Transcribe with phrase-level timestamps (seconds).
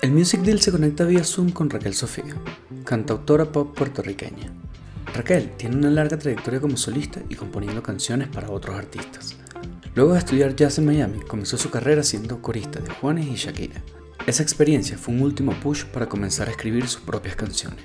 [0.00, 2.36] El Music Deal se conecta vía Zoom con Raquel Sofía,
[2.84, 4.52] cantautora pop puertorriqueña.
[5.12, 9.34] Raquel tiene una larga trayectoria como solista y componiendo canciones para otros artistas.
[9.96, 13.82] Luego de estudiar jazz en Miami, comenzó su carrera siendo corista de Juanes y Shakira.
[14.28, 17.82] Esa experiencia fue un último push para comenzar a escribir sus propias canciones.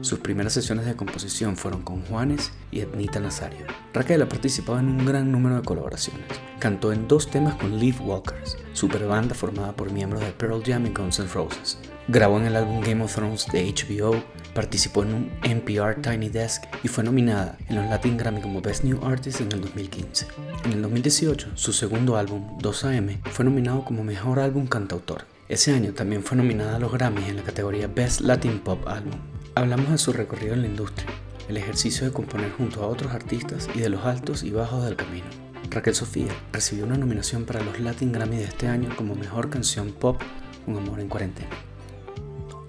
[0.00, 3.64] Sus primeras sesiones de composición fueron con Juanes y Ednita Nazario.
[3.92, 6.26] Raquel ha participado en un gran número de colaboraciones.
[6.58, 10.84] Cantó en dos temas con Leaf Walkers, super banda formada por miembros de Pearl Jam
[10.84, 11.78] y Guns N' Roses.
[12.08, 14.20] Grabó en el álbum Game of Thrones de HBO,
[14.52, 18.82] participó en un NPR Tiny Desk y fue nominada en los Latin Grammy como Best
[18.82, 20.26] New Artist en el 2015.
[20.64, 25.32] En el 2018, su segundo álbum, 2AM, fue nominado como Mejor Álbum Cantautor.
[25.46, 29.20] Ese año también fue nominada a los Grammys en la categoría Best Latin Pop Album.
[29.54, 31.06] Hablamos de su recorrido en la industria,
[31.50, 34.96] el ejercicio de componer junto a otros artistas y de los altos y bajos del
[34.96, 35.26] camino.
[35.68, 39.92] Raquel Sofía recibió una nominación para los Latin Grammy de este año como Mejor Canción
[39.92, 40.22] Pop,
[40.66, 41.50] Un Amor en Cuarentena.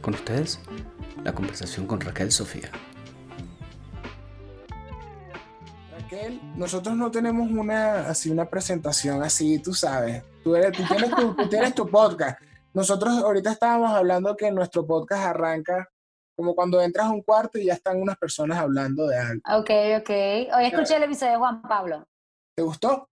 [0.02, 0.60] Con ustedes,
[1.24, 2.70] la conversación con Raquel Sofía.
[5.98, 10.24] Raquel, nosotros no tenemos una, así, una presentación así, tú sabes.
[10.44, 12.38] Tú, eres, tú, tienes tú tienes tu podcast.
[12.76, 15.90] Nosotros ahorita estábamos hablando que nuestro podcast arranca
[16.36, 19.42] como cuando entras a un cuarto y ya están unas personas hablando de algo.
[19.58, 19.70] Ok,
[20.02, 20.10] ok.
[20.58, 22.04] Hoy escuché el episodio de Juan Pablo.
[22.54, 23.08] ¿Te gustó?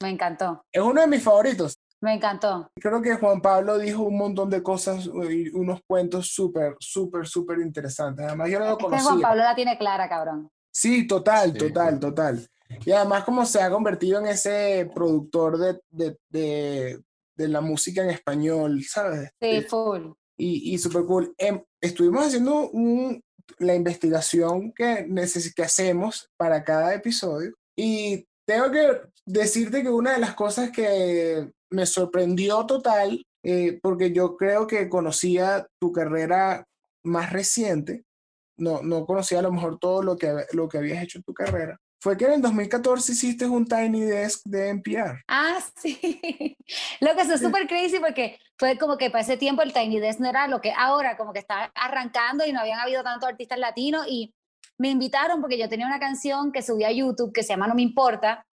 [0.00, 0.64] Me encantó.
[0.70, 1.74] Es uno de mis favoritos.
[2.00, 2.70] Me encantó.
[2.80, 7.58] Creo que Juan Pablo dijo un montón de cosas y unos cuentos súper, súper, súper
[7.58, 8.24] interesantes.
[8.24, 9.04] Además, yo no lo Es que conocía.
[9.10, 10.48] Juan Pablo la tiene clara, cabrón.
[10.72, 11.58] Sí, total, Sí.
[11.58, 12.46] total, total.
[12.86, 17.02] Y además como se ha convertido en ese productor de, de, de,
[17.40, 19.30] de la música en español, ¿sabes?
[19.40, 20.12] Sí, Eh, full.
[20.38, 21.34] Y, y súper cool.
[21.38, 23.20] Em, estuvimos haciendo un-
[23.58, 28.86] la investigación que, neces- que hacemos para cada episodio y tengo que
[29.26, 34.88] decirte que una de las cosas que me sorprendió total, eh, porque yo creo que
[34.88, 36.64] conocía tu carrera
[37.04, 38.04] más reciente,
[38.58, 41.32] no, no conocía a lo mejor todo lo que, lo que habías hecho en tu
[41.34, 45.22] carrera, fue que en el 2014 hiciste un Tiny Desk de NPR.
[45.28, 46.56] Ah, sí.
[47.00, 50.20] Lo que es súper crazy porque fue como que para ese tiempo el Tiny Desk
[50.20, 53.58] no era lo que ahora, como que estaba arrancando y no habían habido tantos artistas
[53.58, 54.34] latinos y
[54.78, 57.74] me invitaron porque yo tenía una canción que subí a YouTube que se llama No
[57.74, 58.46] me importa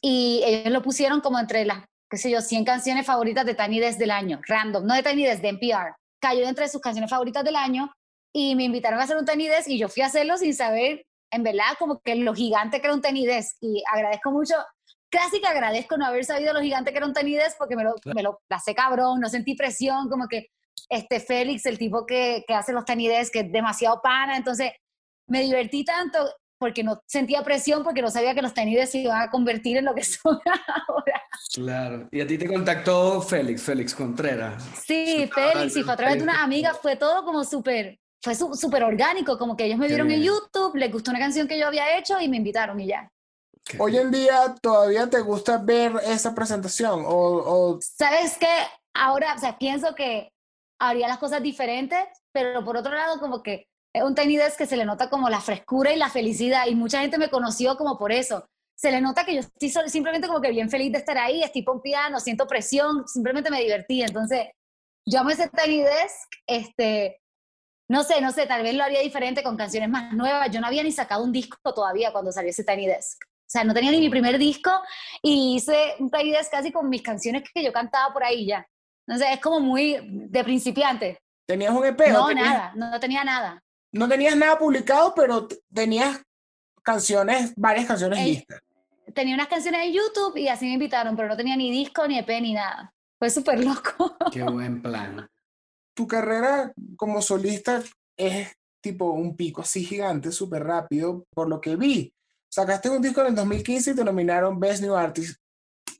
[0.00, 3.80] y ellos lo pusieron como entre las, qué sé yo, 100 canciones favoritas de Tiny
[3.80, 5.94] Desk del año, random, no de Tiny Desk, de NPR.
[6.20, 7.92] Cayó entre sus canciones favoritas del año
[8.32, 11.06] y me invitaron a hacer un Tiny Desk y yo fui a hacerlo sin saber,
[11.30, 14.54] en verdad, como que lo gigante que era un Tiny Desk y agradezco mucho
[15.10, 17.84] casi que agradezco no haber sabido lo gigante que era un Tiny Desk porque me
[17.84, 20.48] lo, me lo pasé cabrón, no sentí presión, como que
[20.88, 24.72] este Félix, el tipo que, que hace los Tiny Desk, que es demasiado pana, entonces
[25.26, 26.18] me divertí tanto
[26.58, 29.78] porque no sentía presión, porque no sabía que los Tiny Desk se iban a convertir
[29.78, 30.38] en lo que son
[30.86, 31.22] ahora.
[31.54, 32.08] Claro.
[32.12, 34.62] Y a ti te contactó Félix, Félix Contreras.
[34.84, 36.22] Sí, Félix, y fue a través de Félix.
[36.22, 40.22] unas amigas, fue todo como súper, fue súper orgánico, como que ellos me vieron en.
[40.22, 43.10] YouTube, les gustó una canción que yo había hecho y me invitaron y ya.
[43.64, 48.48] Qué Hoy en día todavía te gusta ver esa presentación o, o ¿Sabes qué?
[48.94, 50.32] Ahora, o sea, pienso que
[50.78, 54.66] haría las cosas diferentes, pero por otro lado, como que es un Tiny Desk que
[54.66, 57.98] se le nota como la frescura y la felicidad, y mucha gente me conoció como
[57.98, 58.46] por eso.
[58.76, 61.62] Se le nota que yo estoy simplemente como que bien feliz de estar ahí, estoy
[61.62, 64.02] pompeada, no siento presión, simplemente me divertí.
[64.02, 64.48] Entonces,
[65.06, 67.19] yo amo ese Tiny Desk, este,
[67.90, 70.48] no sé, no sé, tal vez lo haría diferente con canciones más nuevas.
[70.52, 73.20] Yo no había ni sacado un disco todavía cuando salió ese Tiny Desk.
[73.24, 74.70] O sea, no tenía ni mi primer disco
[75.20, 78.64] y hice un Tiny Desk casi con mis canciones que yo cantaba por ahí ya.
[79.08, 81.18] Entonces, es como muy de principiante.
[81.46, 81.98] tenías un EP.
[82.12, 83.60] No, tenías- nada, no tenía nada.
[83.92, 86.22] No tenías nada publicado, pero tenías
[86.84, 88.34] canciones, varias canciones Ey.
[88.34, 88.60] listas.
[89.12, 92.18] Tenía unas canciones en YouTube y así me invitaron, pero no tenía ni disco, ni
[92.18, 92.92] EP, ni nada.
[93.18, 94.16] Fue súper loco.
[94.32, 95.28] Qué buen plan.
[96.00, 97.82] Tu carrera como solista
[98.16, 102.10] es tipo un pico así gigante, súper rápido, por lo que vi.
[102.48, 105.38] Sacaste un disco en el 2015 y te nominaron Best New Artist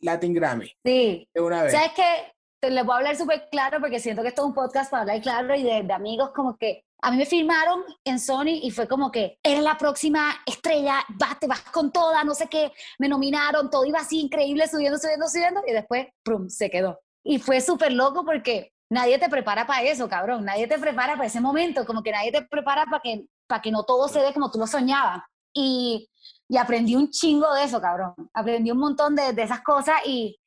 [0.01, 1.29] Latin Grammy Sí.
[1.35, 1.73] de una vez.
[1.73, 2.33] ¿Sabes qué?
[2.63, 5.03] Te les voy a hablar súper claro porque siento que esto es un podcast para
[5.03, 8.71] hablar claro y de, de amigos como que a mí me firmaron en Sony y
[8.71, 12.73] fue como que eres la próxima estrella, vas, te vas con toda, no sé qué,
[12.99, 17.01] me nominaron, todo iba así increíble, subiendo, subiendo, subiendo y después, ¡prum!, se quedó.
[17.23, 21.27] Y fue súper loco porque nadie te prepara para eso, cabrón, nadie te prepara para
[21.27, 24.35] ese momento, como que nadie te prepara para que, para que no todo se dé
[24.35, 25.23] como tú lo soñabas.
[25.55, 26.09] Y,
[26.49, 28.15] y aprendí un chingo de eso, cabrón.
[28.35, 30.39] Aprendí un montón de, de esas cosas y,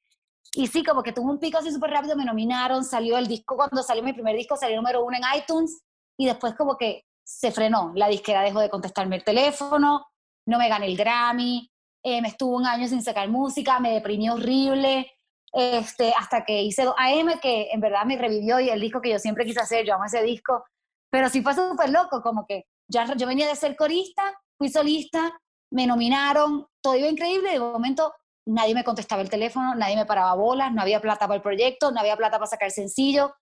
[0.56, 3.56] y sí, como que tuve un pico así súper rápido, me nominaron, salió el disco,
[3.56, 5.81] cuando salió mi primer disco salió número uno en iTunes
[6.18, 10.06] y después como que se frenó, la disquera dejó de contestarme el teléfono,
[10.45, 11.72] no me gané el Grammy,
[12.04, 15.10] eh, me estuvo un año sin sacar música, me deprimí horrible
[15.54, 19.20] este, hasta que hice AM, que en verdad me revivió y el disco que yo
[19.20, 20.66] siempre quise hacer, yo amo ese disco,
[21.12, 24.24] pero sí fue súper loco, como que ya yo venía de ser corista,
[24.58, 25.40] fui solista,
[25.72, 28.14] me nominaron, todo iba increíble, de momento
[28.46, 31.92] nadie me contestaba el teléfono, nadie me paraba bolas, no había plata para el proyecto,
[31.92, 33.34] no había plata para sacar sencillo,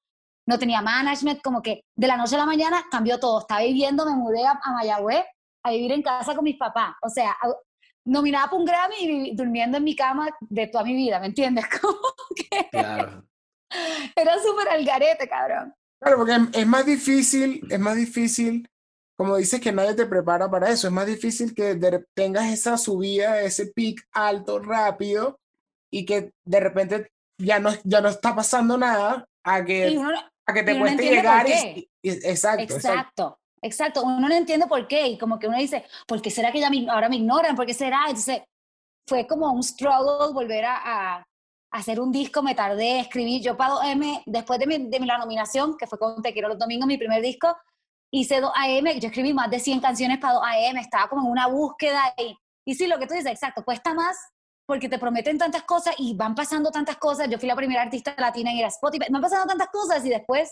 [0.47, 3.39] no tenía management, como que de la noche a la mañana cambió todo.
[3.39, 5.25] Estaba viviendo, me mudé a, Mayagüez
[5.63, 6.95] a vivir en casa con mis papás.
[7.01, 7.35] O sea,
[8.05, 11.65] nominada para un Grammy y durmiendo en mi cama de toda mi vida, ¿me entiendes?
[11.81, 11.97] Como
[12.35, 13.23] que claro.
[14.15, 15.73] Era súper algarete, cabrón.
[16.01, 18.67] Claro, porque es más difícil, es más difícil,
[19.15, 21.77] como dices que nadie te prepara para eso, es más difícil que
[22.15, 25.39] tengas esa subida, ese pic alto, rápido,
[25.91, 29.95] y que de repente ya no, ya no está pasando nada, a que,
[30.47, 32.75] a que te cueste llegar y, exacto, exacto.
[32.75, 33.40] Exacto,
[34.03, 36.69] uno no entiende por qué y como que uno dice, ¿por qué será que ya
[36.89, 37.55] ahora me ignoran?
[37.55, 38.05] ¿Por qué será?
[38.07, 38.41] Entonces
[39.07, 41.23] fue como un struggle volver a,
[41.73, 45.87] hacer un disco, me tardé, escribí, yo para 2AM, después de mi, la nominación, que
[45.87, 47.55] fue con Te Quiero los Domingos, mi primer disco,
[48.11, 52.13] hice 2AM, yo escribí más de 100 canciones para 2AM, estaba como en una búsqueda
[52.17, 52.35] y,
[52.65, 54.17] y sí, lo que tú dices, exacto, cuesta más
[54.65, 57.29] porque te prometen tantas cosas y van pasando tantas cosas.
[57.29, 60.09] Yo fui la primera artista latina en ir a Spotify, van pasando tantas cosas y
[60.09, 60.49] después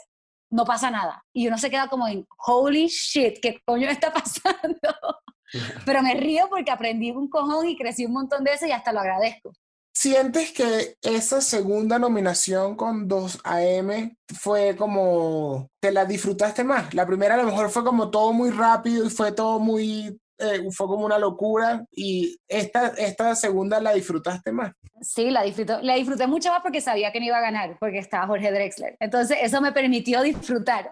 [0.49, 1.23] no pasa nada.
[1.33, 4.79] Y uno se queda como en, holy shit, ¿qué coño está pasando?
[5.85, 8.93] Pero me río porque aprendí un cojón y crecí un montón de eso y hasta
[8.93, 9.51] lo agradezco.
[9.93, 16.93] ¿Sientes que esa segunda nominación con 2AM fue como, te la disfrutaste más?
[16.93, 20.71] La primera a lo mejor fue como todo muy rápido y fue todo muy eh,
[20.71, 24.71] fue como una locura y esta, esta segunda la disfrutaste más.
[25.01, 27.99] Sí, la, disfruto, la disfruté mucho más porque sabía que no iba a ganar, porque
[27.99, 28.97] estaba Jorge Drexler.
[28.99, 30.91] Entonces eso me permitió disfrutar.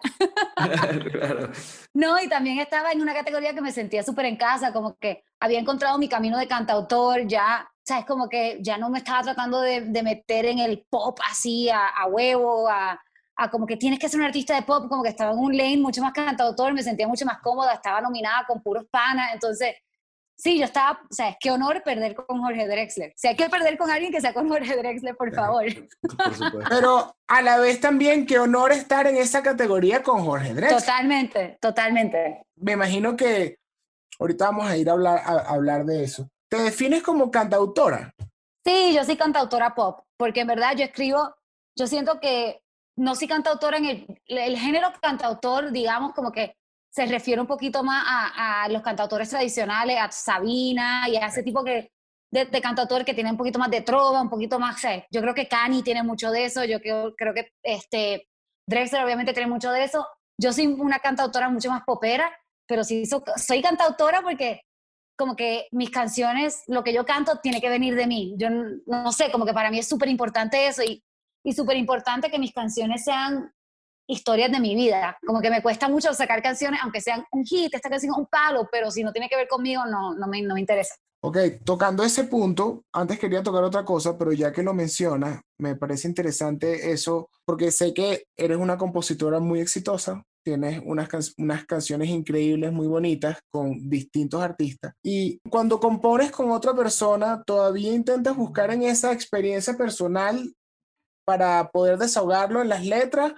[1.94, 5.24] No, y también estaba en una categoría que me sentía súper en casa, como que
[5.40, 9.62] había encontrado mi camino de cantautor, ya, sabes, como que ya no me estaba tratando
[9.62, 13.02] de, de meter en el pop así a, a huevo, a,
[13.38, 15.56] a como que tienes que ser un artista de pop, como que estaba en un
[15.56, 19.76] lane mucho más cantautor, me sentía mucho más cómoda, estaba nominada con puros panas, entonces,
[20.36, 23.14] sí, yo estaba, o sea, es qué honor perder con Jorge Drexler.
[23.16, 25.66] Si hay que perder con alguien, que sea con Jorge Drexler, por favor.
[26.68, 30.82] Pero a la vez también, qué honor estar en esa categoría con Jorge Drexler.
[30.82, 32.42] Totalmente, totalmente.
[32.56, 33.60] Me imagino que
[34.20, 36.28] ahorita vamos a ir a hablar, a hablar de eso.
[36.50, 38.16] ¿Te defines como cantautora?
[38.66, 41.36] Sí, yo soy cantautora pop, porque en verdad yo escribo,
[41.78, 42.62] yo siento que
[42.98, 46.56] no soy cantautora en el, el género cantautor, digamos, como que
[46.90, 51.44] se refiere un poquito más a, a los cantautores tradicionales, a Sabina y a ese
[51.44, 51.92] tipo que,
[52.32, 55.36] de, de, cantautor que tiene un poquito más de trova, un poquito más, yo creo
[55.36, 58.28] que Cani tiene mucho de eso, yo creo, creo que este,
[58.68, 60.08] Drexler obviamente tiene mucho de eso.
[60.40, 62.32] Yo soy una cantautora mucho más popera,
[62.68, 64.62] pero sí soy cantautora porque
[65.18, 68.36] como que mis canciones, lo que yo canto tiene que venir de mí.
[68.38, 71.04] Yo no sé, como que para mí es súper importante eso y
[71.48, 73.50] y súper importante que mis canciones sean
[74.06, 75.18] historias de mi vida.
[75.26, 78.26] Como que me cuesta mucho sacar canciones, aunque sean un hit, esta canción es un
[78.26, 80.96] palo, pero si no tiene que ver conmigo, no, no, me, no me interesa.
[81.24, 85.78] Ok, tocando ese punto, antes quería tocar otra cosa, pero ya que lo mencionas, me
[85.78, 92.10] parece interesante eso, porque sé que eres una compositora muy exitosa, tienes unas, unas canciones
[92.10, 94.94] increíbles, muy bonitas, con distintos artistas.
[95.02, 100.54] Y cuando compones con otra persona, todavía intentas buscar en esa experiencia personal
[101.28, 103.34] para poder desahogarlo en las letras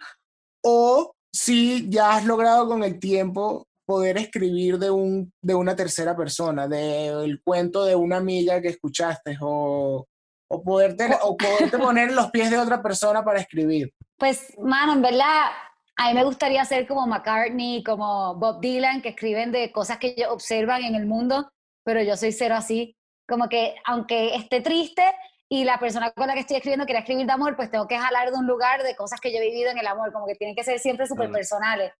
[0.64, 6.16] o si ya has logrado con el tiempo poder escribir de, un, de una tercera
[6.16, 10.06] persona, del cuento de una amiga que escuchaste o,
[10.48, 13.92] o, poderte, o poderte poner los pies de otra persona para escribir.
[14.20, 15.48] Pues, mano, en verdad,
[15.96, 20.14] a mí me gustaría ser como McCartney, como Bob Dylan, que escriben de cosas que
[20.16, 21.50] ellos observan en el mundo,
[21.84, 22.96] pero yo soy cero así.
[23.28, 25.04] Como que, aunque esté triste,
[25.52, 27.98] y la persona con la que estoy escribiendo quiere escribir de amor, pues tengo que
[27.98, 30.36] jalar de un lugar de cosas que yo he vivido en el amor, como que
[30.36, 31.92] tienen que ser siempre súper personales.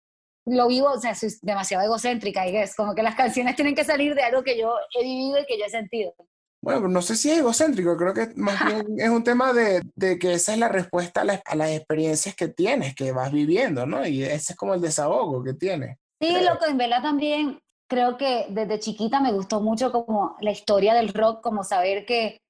[0.46, 3.84] Lo vivo, o sea, soy demasiado egocéntrica y es como que las canciones tienen que
[3.84, 6.14] salir de algo que yo he vivido y que yo he sentido.
[6.62, 10.18] Bueno, no sé si es egocéntrico, creo que más bien es un tema de, de
[10.18, 14.06] que esa es la respuesta a, a, las experiencias que tienes, que vas viviendo, ¿no?
[14.06, 15.96] Y ese es como el desahogo que tienes.
[16.20, 20.50] Sí, lo que en verdad también creo que desde chiquita me gustó mucho como la
[20.50, 22.40] historia del rock, como saber que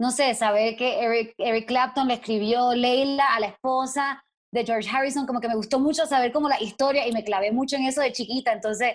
[0.00, 4.88] no sé, saber que Eric, Eric Clapton le escribió Leila a la esposa de George
[4.90, 7.84] Harrison, como que me gustó mucho saber como la historia y me clavé mucho en
[7.84, 8.94] eso de chiquita, entonces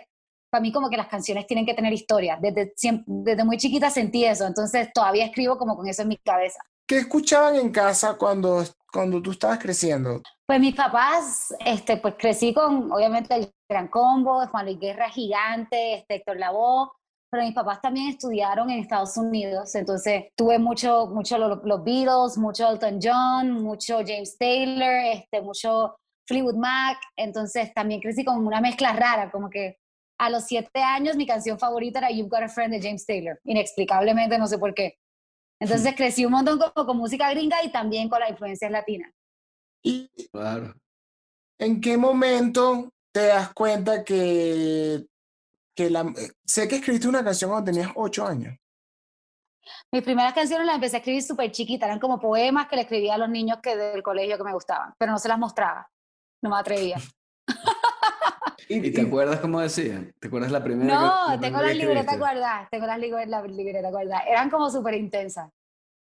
[0.49, 2.73] para mí como que las canciones tienen que tener historia, desde,
[3.05, 6.59] desde muy chiquita sentí eso, entonces todavía escribo como con eso en mi cabeza.
[6.87, 10.23] ¿Qué escuchaban en casa cuando, cuando tú estabas creciendo?
[10.47, 15.95] Pues mis papás, este, pues crecí con obviamente el Gran Combo, Juan Luis Guerra Gigante,
[15.95, 16.89] este, Héctor Lavoe,
[17.35, 22.37] pero mis papás también estudiaron en Estados Unidos, entonces tuve mucho, mucho los, los Beatles,
[22.37, 28.61] mucho Elton John, mucho James Taylor, este, mucho Fleetwood Mac, entonces también crecí con una
[28.61, 29.77] mezcla rara, como que
[30.17, 33.37] a los siete años mi canción favorita era You've Got a Friend de James Taylor,
[33.43, 34.97] inexplicablemente, no sé por qué.
[35.59, 39.11] Entonces crecí un montón como con música gringa y también con las influencias latinas.
[39.83, 40.73] ¿Y Claro.
[41.59, 45.05] en qué momento te das cuenta que,
[45.75, 46.01] que la...
[46.01, 48.55] eh, Sé que escribiste una canción cuando tenías ocho años.
[49.91, 53.15] Mis primeras canciones las empecé a escribir súper chiquita, eran como poemas que le escribía
[53.15, 55.89] a los niños que del colegio que me gustaban, pero no se las mostraba,
[56.43, 56.97] no me atrevía.
[58.67, 60.11] Y, ¿Y te acuerdas cómo decía?
[60.19, 60.87] ¿Te acuerdas la primera?
[60.91, 64.23] que- No, la tengo primera las libretas guardadas, tengo las libre- la libreta guardadas.
[64.27, 65.51] Eran como súper intensas.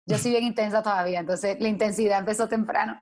[0.07, 3.01] Yo soy bien intensa todavía, entonces la intensidad empezó temprano.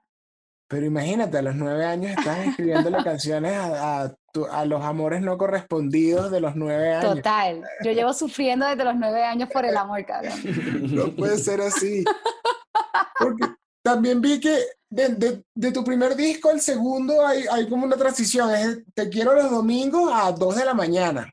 [0.68, 5.22] Pero imagínate, a los nueve años estás escribiéndole canciones a, a tu- a los amores
[5.22, 7.14] no correspondidos de los nueve años.
[7.16, 7.62] Total.
[7.84, 10.38] Yo llevo sufriendo desde los nueve años por el amor, cabrón.
[10.94, 12.04] No puede ser así.
[13.18, 13.46] Porque
[13.82, 14.56] también vi que
[14.90, 18.54] de, de- de tu primer disco al segundo hay, hay como una transición.
[18.54, 21.30] Es Te quiero los domingos a 2 de la mañana.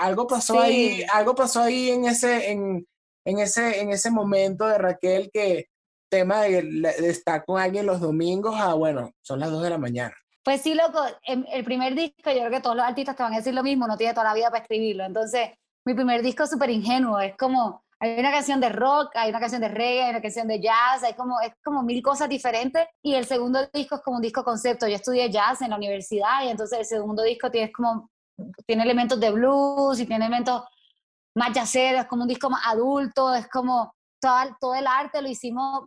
[0.00, 2.86] Algo pasó ahí, algo pasó ahí en ese, en,
[3.26, 5.66] en ese, en ese momento de Raquel que
[6.10, 9.78] tema de, de estar con alguien los domingos a, bueno, son las 2 de la
[9.78, 10.14] mañana.
[10.42, 13.32] Pues sí, loco, en- el primer disco, yo creo que todos los artistas te van
[13.32, 15.04] a decir lo mismo, no tiene toda la vida para escribirlo.
[15.04, 15.50] Entonces,
[15.84, 19.38] mi primer disco es súper ingenuo, es como, hay una canción de rock, hay una
[19.40, 22.86] canción de reggae, hay una canción de jazz, hay como, es como mil cosas diferentes.
[23.02, 24.88] Y el segundo disco es como un disco concepto.
[24.88, 28.10] Yo estudié jazz en la universidad y entonces el segundo disco tiene como,
[28.66, 30.62] tiene elementos de blues y tiene elementos
[31.36, 35.28] más jazzeros, es como un disco más adulto, es como, todo, todo el arte lo
[35.28, 35.84] hicimos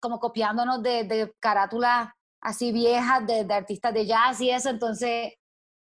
[0.00, 2.08] como copiándonos de, de carátulas
[2.40, 5.34] así viejas de, de artistas de jazz y eso, entonces,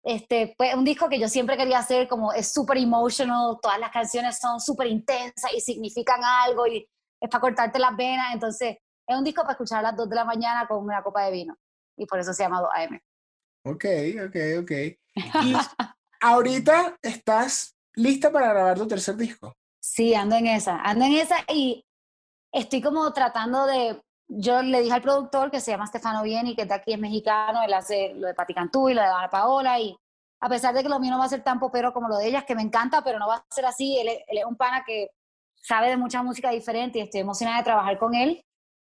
[0.05, 3.91] este, pues un disco que yo siempre quería hacer, como es súper emotional, todas las
[3.91, 6.89] canciones son súper intensas y significan algo y
[7.21, 8.77] es para cortarte las venas, entonces
[9.07, 11.33] es un disco para escuchar a las 2 de la mañana con una copa de
[11.33, 11.57] vino
[11.97, 13.01] y por eso se llama 2AM.
[13.65, 13.85] Ok,
[14.27, 14.71] ok, ok.
[15.45, 15.57] Y
[16.21, 19.55] ahorita estás lista para grabar tu tercer disco.
[19.81, 21.85] Sí, ando en esa, ando en esa y
[22.53, 26.67] estoy como tratando de, yo le dije al productor que se llama Stefano Vieni, que
[26.67, 29.81] de aquí es mexicano, él hace lo de Pati Cantú y lo de Ana Paola
[29.81, 29.97] y
[30.41, 32.27] a pesar de que lo mío no va a ser tan popero como lo de
[32.29, 34.83] ellas, que me encanta, pero no va a ser así, él, él es un pana
[34.85, 35.11] que
[35.55, 38.45] sabe de mucha música diferente y estoy emocionada de trabajar con él.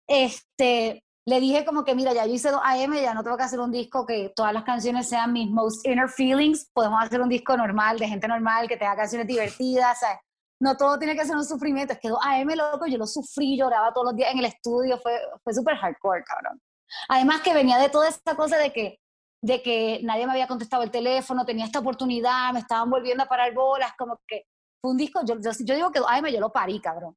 [0.07, 3.59] Este, le dije como que, mira, ya yo hice 2AM, ya no tengo que hacer
[3.59, 7.57] un disco que todas las canciones sean mis most inner feelings, podemos hacer un disco
[7.57, 10.19] normal, de gente normal, que tenga canciones divertidas, ¿sabes?
[10.63, 11.93] No todo tiene que ser un sufrimiento.
[11.93, 15.21] Es que 2AM, loco, yo lo sufrí, lloraba todos los días en el estudio, fue,
[15.43, 16.63] fue súper hardcore, cabrón.
[17.09, 19.01] Además que venía de toda esta cosa de que,
[19.43, 23.27] de que nadie me había contestado el teléfono, tenía esta oportunidad, me estaban volviendo a
[23.27, 24.45] parar bolas, como que
[24.81, 27.17] fue un disco, yo, yo, yo digo que 2AM yo lo parí, cabrón.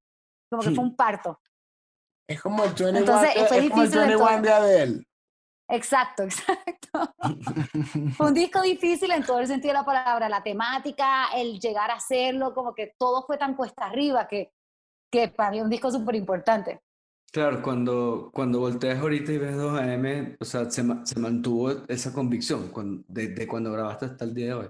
[0.50, 1.40] Como que fue un parto.
[2.28, 4.42] Es como el 21, Entonces, es como el difícil en 21 todo.
[4.42, 5.08] de Adele.
[5.68, 7.16] Exacto, exacto.
[8.16, 11.92] Fue un disco difícil en todo el sentido de la palabra, la temática, el llegar
[11.92, 14.52] a hacerlo, como que todo fue tan cuesta arriba que,
[15.12, 16.82] que para mí es un disco súper importante.
[17.32, 22.70] Claro, cuando, cuando volteas ahorita y ves 2AM, o sea, se, se mantuvo esa convicción
[22.70, 24.70] cuando, de, de cuando grabaste hasta el día de hoy.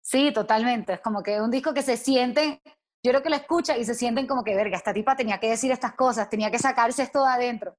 [0.00, 0.94] Sí, totalmente.
[0.94, 2.60] Es como que es un disco que se sienten,
[3.04, 5.50] yo creo que lo escuchan y se sienten como que, verga, esta tipa tenía que
[5.50, 7.76] decir estas cosas, tenía que sacarse esto de adentro.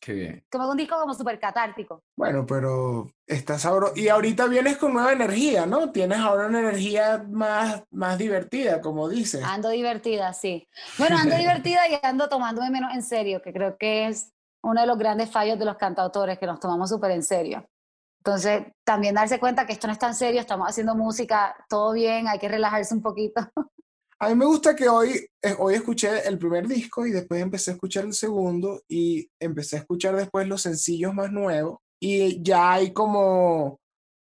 [0.00, 0.44] Qué bien.
[0.50, 2.04] Como un disco como súper catártico.
[2.16, 3.88] Bueno, pero estás ahora.
[3.94, 5.92] Y ahorita vienes con nueva energía, ¿no?
[5.92, 9.44] Tienes ahora una energía más, más divertida, como dices.
[9.44, 10.66] Ando divertida, sí.
[10.96, 14.86] Bueno, ando divertida y ando tomándome menos en serio, que creo que es uno de
[14.86, 17.68] los grandes fallos de los cantautores, que nos tomamos súper en serio.
[18.20, 22.28] Entonces, también darse cuenta que esto no es tan serio, estamos haciendo música, todo bien,
[22.28, 23.40] hay que relajarse un poquito.
[24.22, 27.70] A mí me gusta que hoy, eh, hoy escuché el primer disco y después empecé
[27.70, 32.72] a escuchar el segundo y empecé a escuchar después los sencillos más nuevos y ya
[32.72, 33.80] hay como,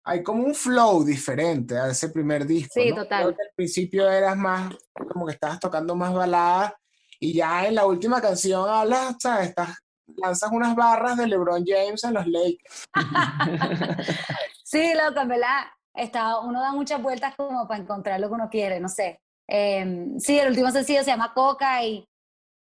[0.05, 2.73] hay como un flow diferente a ese primer disco.
[2.75, 2.97] Sí, ¿no?
[2.97, 3.23] total.
[3.23, 4.75] Creo que al principio eras más,
[5.13, 6.73] como que estabas tocando más baladas
[7.21, 9.51] y ya en la última canción hablas, ¿sabes?
[9.51, 9.79] Estás,
[10.17, 12.85] lanzas unas barras de LeBron James en los Lakers.
[14.67, 18.81] Sí, loco, verdad, está, uno da muchas vueltas como para encontrar lo que uno quiere,
[18.81, 19.21] no sé.
[19.49, 22.07] Eh, sí, el último sencillo se llama Coca y,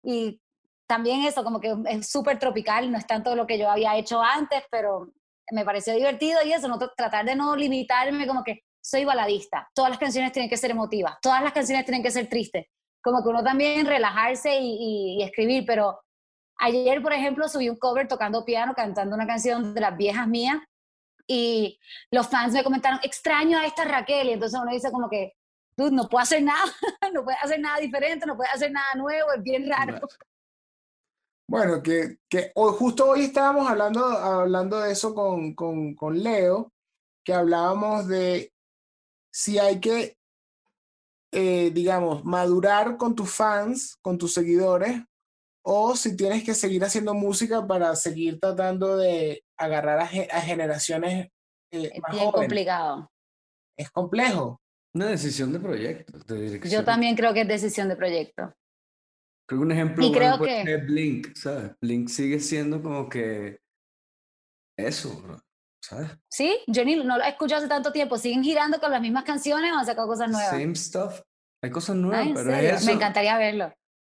[0.02, 0.40] y
[0.86, 4.22] también eso, como que es súper tropical, no es tanto lo que yo había hecho
[4.22, 5.12] antes, pero
[5.50, 9.68] me pareció divertido y eso, no, tra- tratar de no limitarme como que soy baladista,
[9.74, 12.66] todas las canciones tienen que ser emotivas, todas las canciones tienen que ser tristes,
[13.02, 16.00] como que uno también relajarse y- y escribir, pero
[16.58, 20.58] ayer, por ejemplo, subí un cover tocando piano, cantando una canción de las viejas mías
[21.26, 21.78] y
[22.10, 25.34] los fans me comentaron, extraño a esta Raquel, y entonces uno dice como que,
[25.78, 26.64] tú no puedo hacer nada,
[27.14, 30.00] no puedes hacer nada diferente, no puedes hacer nada nuevo, es bien raro.
[31.48, 36.72] Bueno, que, que hoy- justo hoy estábamos hablando, hablando de eso con, con, con Leo,
[37.24, 38.52] que hablábamos de
[39.32, 40.16] si hay que,
[41.32, 45.02] eh, digamos, madurar con tus fans, con tus seguidores,
[45.64, 51.28] o si tienes que seguir haciendo música para seguir tratando de agarrar a, a generaciones
[51.70, 52.32] eh, Es más bien jóvenes.
[52.48, 53.10] complicado.
[53.76, 54.60] Es complejo.
[54.98, 56.72] Una decisión de proyecto, de dirección.
[56.80, 58.52] Yo también creo que es decisión de proyecto.
[59.46, 61.70] Creo que un ejemplo Y bueno creo puede que- ser Blink, ¿sabes?
[61.80, 63.60] Blink sigue siendo como que
[64.76, 65.40] eso,
[65.80, 66.10] ¿sabes?
[66.28, 68.18] Sí, yo ni, no lo he escuchado hace tanto tiempo.
[68.18, 70.50] Siguen girando con las mismas canciones o han sacado cosas nuevas.
[70.50, 71.20] Same stuff.
[71.62, 72.86] Hay cosas Ah, nuevas, ¿en pero es eso.
[72.86, 73.72] Me encantaría verlo.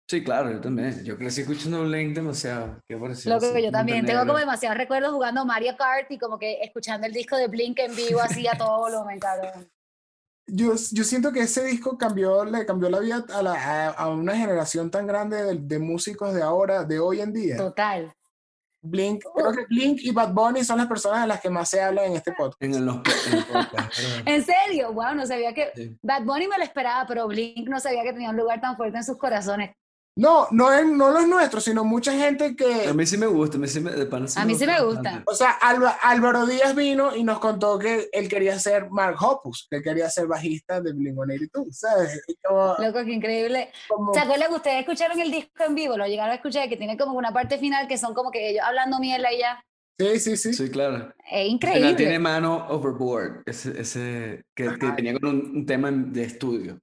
[0.08, 1.04] Sí, claro, yo también.
[1.04, 2.80] Yo crecí escuchando Blink demasiado.
[2.86, 3.34] Qué parecido.
[3.34, 4.06] Lo que así, yo también.
[4.06, 7.80] Tengo como demasiados recuerdos jugando Mario Kart y como que escuchando el disco de Blink
[7.80, 9.68] en vivo así a todo volumen, cabrón.
[10.48, 14.08] Yo, yo siento que ese disco cambió, le cambió la vida a, la, a, a
[14.08, 17.56] una generación tan grande de, de músicos de ahora, de hoy en día.
[17.56, 18.12] Total.
[18.80, 21.82] Blink, creo que Blink y Bad Bunny son las personas de las que más se
[21.82, 22.62] habla en este podcast.
[22.62, 24.22] En el, los po- en el podcast, ¿verdad?
[24.26, 25.96] En serio, wow, no sabía que Sí.
[26.00, 28.98] Bad Bunny me lo esperaba, pero Blink no sabía que tenía un lugar tan fuerte
[28.98, 29.74] en sus corazones.
[30.20, 33.56] No, no, es, no los nuestros, sino mucha gente A que, mí sí me gusta,
[33.56, 35.22] a mí sí me, de pana A mí sí me gusta.
[35.24, 39.68] o sea, Alba- Álvaro Díaz vino y nos contó que él quería ser Mark Hoppus,
[39.70, 42.20] que él quería ser bajista de Blink-182, ¿sabes?
[42.26, 43.70] Y Como, Loco, qué increíble.
[43.86, 45.96] como- ¿Se acuerdan que ustedes escucharon el disco en vivo?
[45.96, 48.64] Lo llegaron a escuchar, que tiene como una parte final que son como que ellos
[48.66, 49.62] hablando mierda y ya.
[50.00, 50.52] sí, sí, sí.
[50.52, 50.96] Sí, claro.
[50.96, 51.94] Es Al final increíble.
[51.94, 56.80] tiene mano overboard, ese, ese que, que tenía con un, un tema de estudio.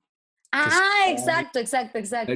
[0.58, 2.32] Ah, exacto, exacto, exacto.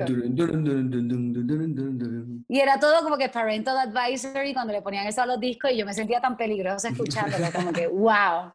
[2.49, 5.77] Y era todo como que parental advisory cuando le ponían eso a los discos y
[5.77, 8.51] yo me sentía tan peligrosa escuchándolo, como que, wow.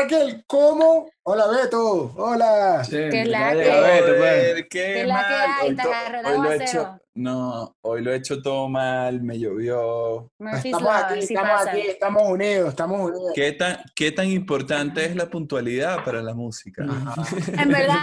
[0.00, 1.10] Raquel, ¿cómo?
[1.24, 2.14] Hola, Beto.
[2.16, 2.86] Hola.
[2.88, 4.54] Que la que- Beto, pues.
[4.54, 5.50] Qué ¿Qué es la que mal.
[5.60, 5.68] hay?
[5.68, 5.82] Hoy Te
[6.30, 10.30] hoy lo he hecho, no, hoy lo he hecho todo mal, me llovió.
[10.62, 11.70] Estamos aquí, así estamos pasa.
[11.72, 13.32] aquí, estamos unidos, estamos unidos.
[13.34, 16.84] ¿Qué tan, qué tan importante es la puntualidad para la música?
[16.84, 17.98] En verdad,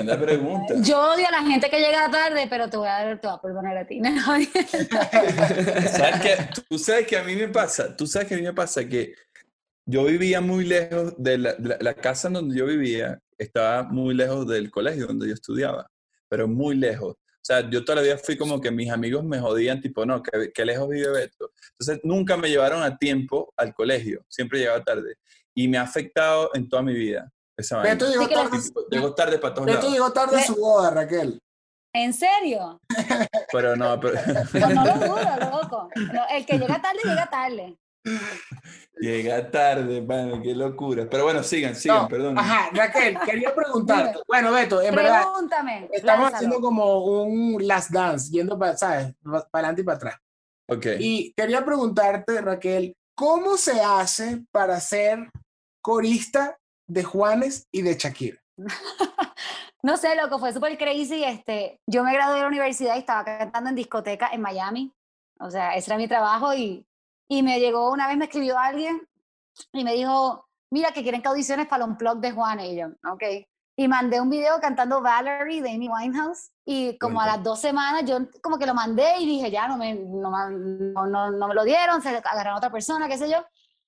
[0.00, 0.72] Una pregunta.
[0.78, 3.36] yo odio a la gente que llega tarde, pero te voy a, dar- te voy
[3.36, 4.00] a perdonar a ti.
[4.00, 4.10] No,
[5.90, 6.36] ¿Sabes qué?
[6.68, 9.12] Tú sabes que a mí me pasa, tú sabes que a mí me pasa que
[9.86, 13.84] yo vivía muy lejos de la, de la- la casa en donde yo vivía, estaba
[13.84, 15.88] muy lejos del colegio donde yo estudiaba,
[16.28, 17.12] pero muy lejos.
[17.14, 20.20] O sea, yo toda la vida fui como que mis amigos me jodían, tipo, no,
[20.22, 21.52] que, que lejos vive Beto.
[21.78, 25.14] Entonces, nunca me llevaron a tiempo al colegio, siempre llegaba tarde.
[25.54, 27.80] Y me ha afectado en toda mi vida esa.
[27.82, 28.58] Beto llegó tarde,
[28.90, 29.92] Llego tarde para todos Beto lados.
[29.92, 31.40] llegó tarde a su boda, Raquel.
[31.94, 32.80] ¿En serio?
[33.52, 34.18] Pero no, pero
[34.52, 35.88] Pues no lo dudo, loco.
[36.12, 37.76] No, el que llega tarde, llega tarde.
[38.98, 41.06] Llega tarde, mano, qué locura.
[41.10, 42.38] Pero bueno, sigan, sigan, No, perdón.
[42.38, 44.20] Ajá, Raquel, quería preguntarte.
[44.26, 45.88] Bueno, Beto, en verdad, Pregúntame.
[45.92, 46.36] estamos lánzalo.
[46.36, 49.14] haciendo como un last dance, yendo para, ¿sabes?
[49.22, 50.16] Para adelante y para atrás.
[50.68, 50.86] Ok.
[50.98, 55.30] Y quería preguntarte, Raquel, ¿cómo se hace para ser
[55.82, 58.38] corista de Juanes y de Shakira?
[59.82, 61.22] No sé, loco, fue súper crazy.
[61.22, 64.92] Este, yo me gradué de la universidad y estaba cantando en discoteca en Miami.
[65.38, 66.84] O sea, ese era mi trabajo y,
[67.28, 69.06] y me llegó, una vez me escribió alguien
[69.72, 72.68] y me dijo, mira, que quieren que audiciones para un blog de Juanes.
[72.68, 73.22] Y yo, ok.
[73.78, 78.04] Y mandé un video cantando Valerie de Amy Winehouse y como a las dos semanas
[78.06, 81.62] yo como que lo mandé y dije, ya, no me, no, no, no, me lo
[81.62, 83.44] dieron, se agarraron a otra persona, qué sé yo.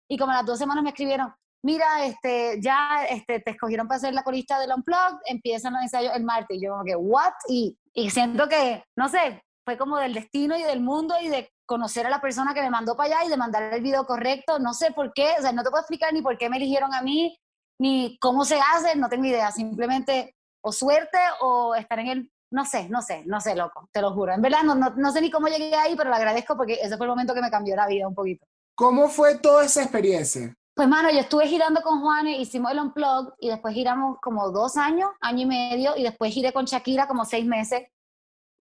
[0.07, 4.01] Y como a las dos semanas me escribieron, mira, este, ya este, te escogieron para
[4.01, 6.59] ser la corista del Unplugged, empiezan los ensayos el martes.
[6.59, 7.33] Y yo como que, ¿what?
[7.49, 11.53] Y, y siento que, no sé, fue como del destino y del mundo y de
[11.67, 14.59] conocer a la persona que me mandó para allá y de mandar el video correcto.
[14.59, 16.95] No sé por qué, o sea, no te puedo explicar ni por qué me eligieron
[16.95, 17.39] a mí,
[17.79, 19.53] ni cómo se hace, no tengo idea.
[19.53, 22.33] Simplemente o suerte o estar en el...
[22.51, 24.33] No sé, no sé, no sé, loco, te lo juro.
[24.33, 26.97] En verdad, no, no, no sé ni cómo llegué ahí, pero lo agradezco porque ese
[26.97, 28.47] fue el momento que me cambió la vida un poquito.
[28.75, 30.55] ¿Cómo fue toda esa experiencia?
[30.75, 34.79] Pues, mano, yo estuve girando con Juanes, hicimos el Unplugged y después giramos como dos
[34.79, 37.83] años, año y medio, y después giré con Shakira como seis meses.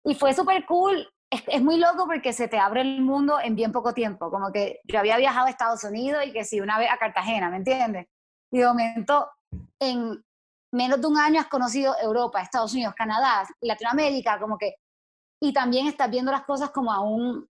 [0.04, 1.08] Y fue súper cool.
[1.30, 4.30] Es, es muy loco porque se te abre el mundo en bien poco tiempo.
[4.30, 7.50] Como que yo había viajado a Estados Unidos y que sí, una vez a Cartagena,
[7.50, 8.08] ¿me entiendes?
[8.52, 9.30] Y de momento,
[9.80, 10.24] en
[10.72, 14.76] menos de un año has conocido Europa, Estados Unidos, Canadá, Latinoamérica, como que...
[15.42, 17.48] Y también estás viendo las cosas como a un,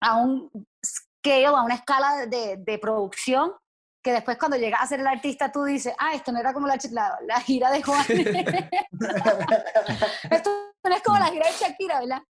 [0.00, 0.50] a un
[0.84, 3.52] scale, a una escala de, de producción
[4.04, 6.66] que después cuando llegas a ser el artista tú dices, ah, esto no era como
[6.66, 8.04] la, la, la gira de Juan.
[10.30, 10.50] esto
[10.84, 12.20] no es como la gira de Shakira, ¿verdad?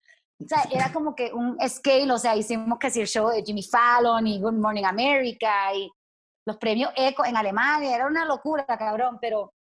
[0.40, 3.42] O sea, era como que un scale, o sea, hicimos que si el show de
[3.42, 5.90] Jimmy Fallon y Good Morning America y
[6.46, 9.52] los premios ECO en Alemania, era una locura, cabrón, pero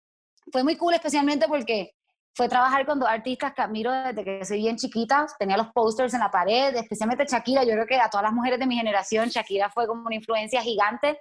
[0.53, 1.95] fue muy cool especialmente porque
[2.35, 5.27] fue trabajar con dos artistas que admiro desde que soy bien chiquita.
[5.39, 7.65] Tenía los posters en la pared, especialmente Shakira.
[7.65, 10.61] Yo creo que a todas las mujeres de mi generación, Shakira fue como una influencia
[10.61, 11.19] gigante.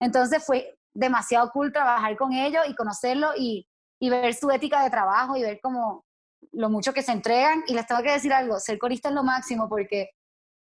[0.00, 3.66] Entonces fue demasiado cool trabajar con ellos y conocerlo y,
[4.00, 6.04] y ver su ética de trabajo y ver como
[6.52, 7.62] lo mucho que se entregan.
[7.66, 10.10] Y les tengo que decir algo, ser corista es lo máximo porque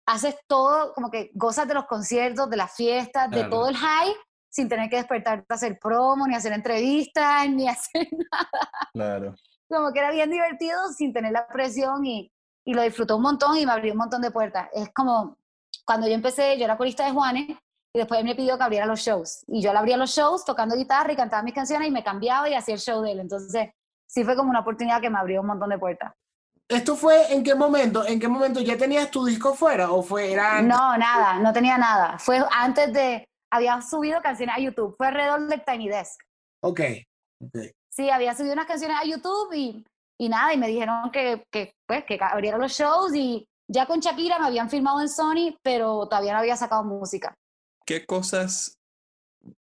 [0.06, 4.14] haces todo, como que gozas de los conciertos, de las fiestas, de todo el high,
[4.48, 8.08] sin tener que despertarte a hacer promo, ni hacer entrevistas, ni hacer
[8.92, 9.34] Claro.
[9.68, 12.32] como que era bien divertido sin tener la presión y,
[12.64, 14.68] y lo disfruté un montón y me abrió un montón de puertas.
[14.72, 15.36] Es como
[15.84, 17.58] cuando yo empecé, yo era corista de Juanes
[17.96, 19.42] y después él me pidió que abriera los shows.
[19.46, 22.46] Y yo le abría los shows tocando guitarra y cantaba mis canciones y me cambiaba
[22.46, 23.20] y hacía el show de él.
[23.20, 23.70] Entonces,
[24.06, 26.12] sí fue como una oportunidad que me abrió un montón de puertas.
[26.68, 28.06] ¿Esto fue en qué momento?
[28.06, 30.76] ¿En qué momento ya tenías tu disco fuera o fue era antes?
[30.76, 32.18] No, nada, no tenía nada.
[32.18, 36.20] Fue antes de, había subido canciones a YouTube, fue alrededor del Tiny Desk.
[36.62, 36.80] Ok.
[37.42, 37.58] ok.
[37.88, 39.86] Sí, había subido unas canciones a YouTube y,
[40.18, 44.00] y nada, y me dijeron que, que, pues, que abriera los shows y ya con
[44.00, 47.34] Shakira me habían firmado en Sony, pero todavía no había sacado música.
[47.86, 48.78] ¿Qué cosas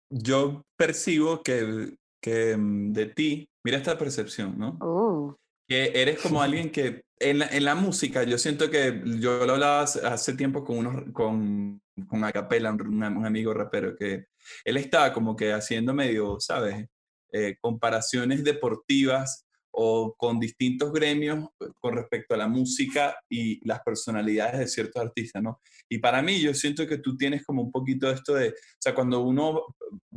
[0.10, 4.78] yo percibo que, que mm, de ti, mira esta percepción, ¿no?
[4.82, 5.36] Uh,
[5.68, 9.54] Que eres como alguien que en la, en la música, yo siento que yo lo
[9.54, 14.26] hablaba hace, tiempo con unos, con, con Acapella, un, un am- un amigo rapero, que
[14.66, 16.88] él estaba como que haciendo medio, ¿sabes?
[17.32, 24.60] Eh, comparaciones deportivas o con distintos gremios con respecto a la música y las personalidades
[24.60, 25.62] de ciertos artistas, ¿no?
[25.90, 28.94] Y para mí yo siento que tú tienes como un poquito esto de, o sea,
[28.94, 29.76] cuando uno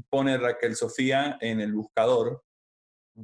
[0.08, 2.42] pone Raquel Sofía en el buscador,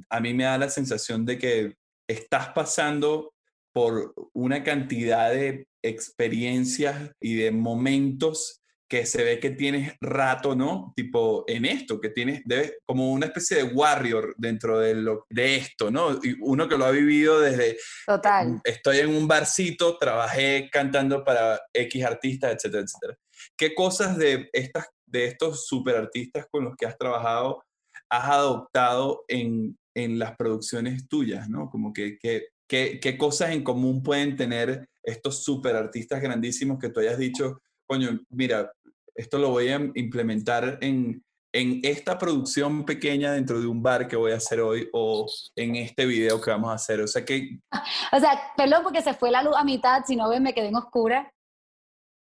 [0.09, 1.75] a mí me da la sensación de que
[2.07, 3.33] estás pasando
[3.73, 8.60] por una cantidad de experiencias y de momentos
[8.91, 10.91] que se ve que tienes rato, ¿no?
[10.97, 15.55] Tipo en esto, que tienes debes- como una especie de warrior dentro de, lo, de
[15.55, 16.19] esto, ¿no?
[16.21, 18.59] Y uno que lo ha vivido desde, total.
[18.65, 23.17] estoy en un barcito, trabajé cantando para X artistas, etcétera, etcétera.
[23.57, 27.63] ¿Qué cosas de, estas, de estos super artistas con los que has trabajado
[28.09, 31.69] has adoptado en, en las producciones tuyas, ¿no?
[31.69, 36.89] Como que, que- que- qué cosas en común pueden tener estos super artistas grandísimos que
[36.89, 38.71] tú hayas dicho, coño, mira,
[39.15, 44.15] esto lo voy a implementar en, en esta producción pequeña dentro de un bar que
[44.15, 47.01] voy a hacer hoy o en este video que vamos a hacer.
[47.01, 47.59] O sea, que
[48.13, 50.67] O sea, perdón porque se fue la luz a mitad, si no ven me quedé
[50.67, 51.31] en oscura.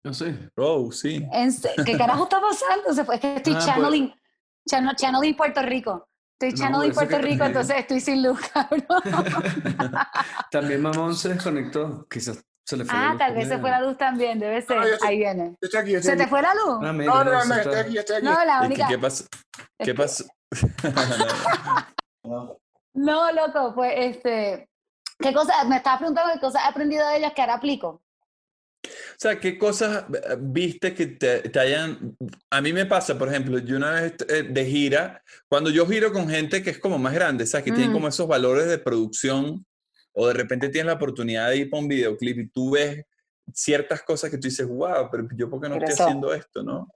[0.05, 0.49] No sé.
[0.55, 1.25] Oh, sí.
[1.85, 2.93] ¿Qué carajo está pasando?
[2.93, 4.13] Se fue, es que estoy Ah, pues- channeling,
[4.69, 6.07] channel- channeling Puerto Rico.
[6.41, 7.47] Estoy No, channeling que Puerto Rico, también.
[7.47, 8.85] entonces estoy sin luz, cabrón.
[10.51, 12.07] También Mamón se desconectó.
[12.09, 14.61] Quizás se le fue la Ah, luz tal vez se fue la luz también, debe
[14.61, 14.77] ser.
[14.77, 14.91] No, sí.
[15.01, 15.49] Ahí viene.
[15.49, 16.29] Yo estoy aquí, yo estoy ¿Se te aquí.
[16.29, 16.77] fue la luz?
[16.83, 18.25] Ah, mira, No, no, no, se estoy aquí, estoy aquí.
[18.25, 18.87] No, la ¿Y qué, única.
[18.87, 19.25] qué pasó?
[19.79, 20.25] ¿Qué pasó?
[22.93, 24.67] No, loco, pues este.
[25.19, 25.67] ¿Qué cosas?
[25.67, 28.01] Me estabas preguntando qué cosas he aprendido de ellos que ahora aplico.
[28.85, 32.15] O sea, ¿qué cosas eh, viste que te, te hayan...
[32.49, 36.13] A mí me pasa, por ejemplo, yo una vez eh, de gira, cuando yo giro
[36.13, 37.65] con gente que es como más grande, ¿sabes?
[37.65, 37.93] Que tienen Mm.
[37.93, 39.65] como esos valores de producción,
[40.21, 43.05] o de repente tienes la oportunidad de ir para un videoclip y tú ves
[43.53, 46.33] ciertas cosas que tú dices, wow, pero yo por qué no Pero estoy eso- haciendo
[46.33, 46.89] esto, ¿no?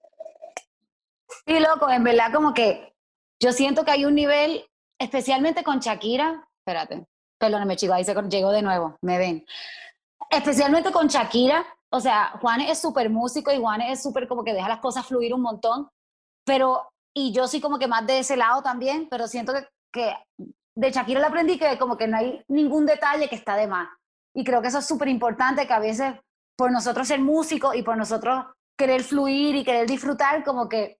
[1.48, 2.94] Sí, loco, en verdad como que
[3.42, 4.66] yo siento que hay un nivel,
[5.00, 7.06] especialmente con Shakira, espérate,
[7.40, 9.46] perdóneme chicos, ahí se llegó de nuevo, me ven.
[10.30, 14.54] Especialmente con Shakira, o sea, Juan es súper músico y Juan es súper como que
[14.54, 15.90] deja las cosas fluir un montón,
[16.46, 20.14] pero, y yo soy como que más de ese lado también, pero siento que, que
[20.76, 23.90] de Shakira le aprendí que como que no hay ningún detalle que está de más.
[24.36, 26.16] Y creo que eso es súper importante, que a veces
[26.58, 28.46] por nosotros ser músicos y por nosotros
[28.78, 31.00] querer fluir y querer disfrutar, como que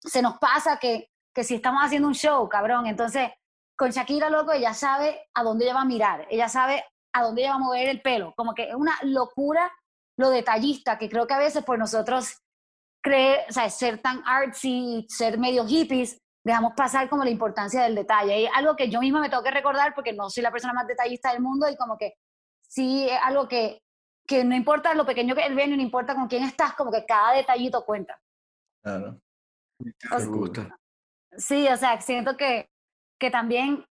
[0.00, 3.30] se nos pasa que, que si estamos haciendo un show, cabrón, entonces
[3.76, 7.42] con Shakira, loco, ella sabe a dónde ella va a mirar, ella sabe a dónde
[7.42, 9.72] ella va a mover el pelo, como que es una locura
[10.16, 12.42] lo detallista, que creo que a veces por nosotros
[13.02, 17.94] creer, o sea, ser tan artsy, ser medio hippies, dejamos pasar como la importancia del
[17.94, 18.40] detalle.
[18.40, 20.72] Y es algo que yo misma me tengo que recordar porque no soy la persona
[20.72, 22.14] más detallista del mundo y como que
[22.62, 23.82] sí es algo que,
[24.26, 26.90] que no importa lo pequeño que es el venue, no importa con quién estás, como
[26.92, 28.18] que cada detallito cuenta.
[28.82, 29.20] Claro.
[29.78, 30.78] Me gusta.
[31.36, 32.68] Sí, o sea, siento que,
[33.20, 33.84] que también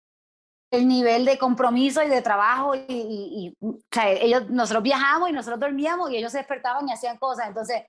[0.71, 5.29] el nivel de compromiso y de trabajo y, y- y, o sea, ellos, nosotros viajamos
[5.29, 7.83] y nosotros dormíamos y ellos se despertaban y hacían cosas, entonces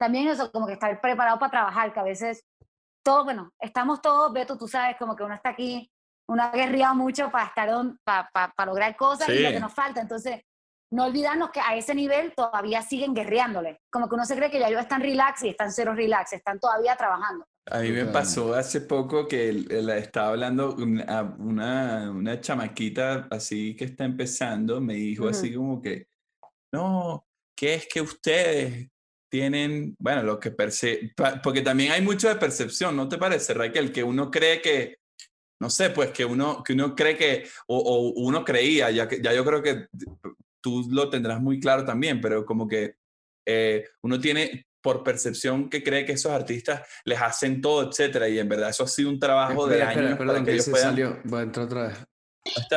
[0.00, 2.44] también eso como que estar preparado para trabajar, que a veces
[3.04, 5.90] todos, bueno, estamos todos, Beto, tú sabes, como que uno está aquí,
[6.28, 7.68] uno ha guerreado mucho para estar,
[8.02, 9.54] para, para, para lograr cosas y lo Sí.
[9.54, 10.40] que nos falta, entonces
[10.90, 14.58] no olvidarnos que a ese nivel todavía siguen guerreándole, como que uno se cree que
[14.58, 17.44] ya ellos están relax y están cero relax, están todavía trabajando.
[17.70, 23.74] A mí me pasó hace poco que la estaba hablando una, una, una, chamaquita así
[23.74, 26.08] que está empezando, me dijo así como que,
[26.72, 28.90] no, ¿qué es que ustedes
[29.34, 33.90] tienen, bueno, lo que percibe, porque también hay mucho de percepción, ¿no te parece, Raquel?
[33.90, 34.98] Que uno cree que,
[35.60, 39.20] no sé, pues que uno, que uno cree que, o, o uno creía, ya, que,
[39.20, 39.88] ya yo creo que
[40.62, 42.94] tú lo tendrás muy claro también, pero como que
[43.44, 48.38] eh, uno tiene por percepción que cree que esos artistas les hacen todo, etcétera, y
[48.38, 50.90] en verdad eso ha sido un trabajo de años para que ellos puedan...
[50.90, 51.18] Salió.
[51.24, 52.06] Voy a entrar otra vez.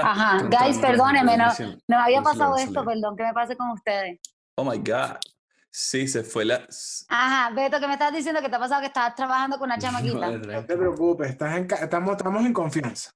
[0.02, 1.54] Ajá, guys, perdónenme, no,
[1.88, 4.20] no había pasado esto, perdón, ¿qué me pase con ustedes?
[4.56, 5.20] Oh my God.
[5.80, 6.68] Sí, se fue la.
[7.08, 9.78] Ajá, Beto, que me estás diciendo que te ha pasado que estás trabajando con una
[9.80, 10.32] chamaquita.
[10.32, 13.12] No, te preocupes, estás en, estamos, estamos en confianza.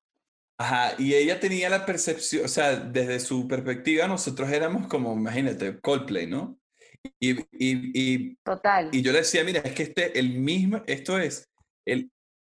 [0.60, 5.80] Ajá, y ella tenía la percepción, o sea, desde su perspectiva, nosotros éramos como, imagínate,
[5.80, 6.60] Coldplay, ¿no?
[7.20, 7.46] Y, y,
[7.96, 8.90] y, Total.
[8.92, 11.50] Y yo le decía, mira, es que este, el mismo, esto es,
[11.84, 12.12] el,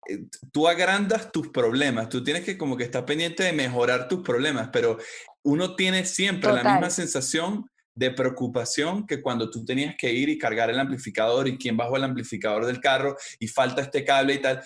[0.10, 4.22] eh, tú agrandas tus problemas, tú tienes que como que estar pendiente de mejorar tus
[4.22, 4.98] problemas, pero
[5.44, 10.38] uno tiene siempre la misma sensación de preocupación que cuando tú tenías que ir y
[10.38, 14.42] cargar el amplificador y quién bajó el amplificador del carro y falta este cable y
[14.42, 14.64] tal.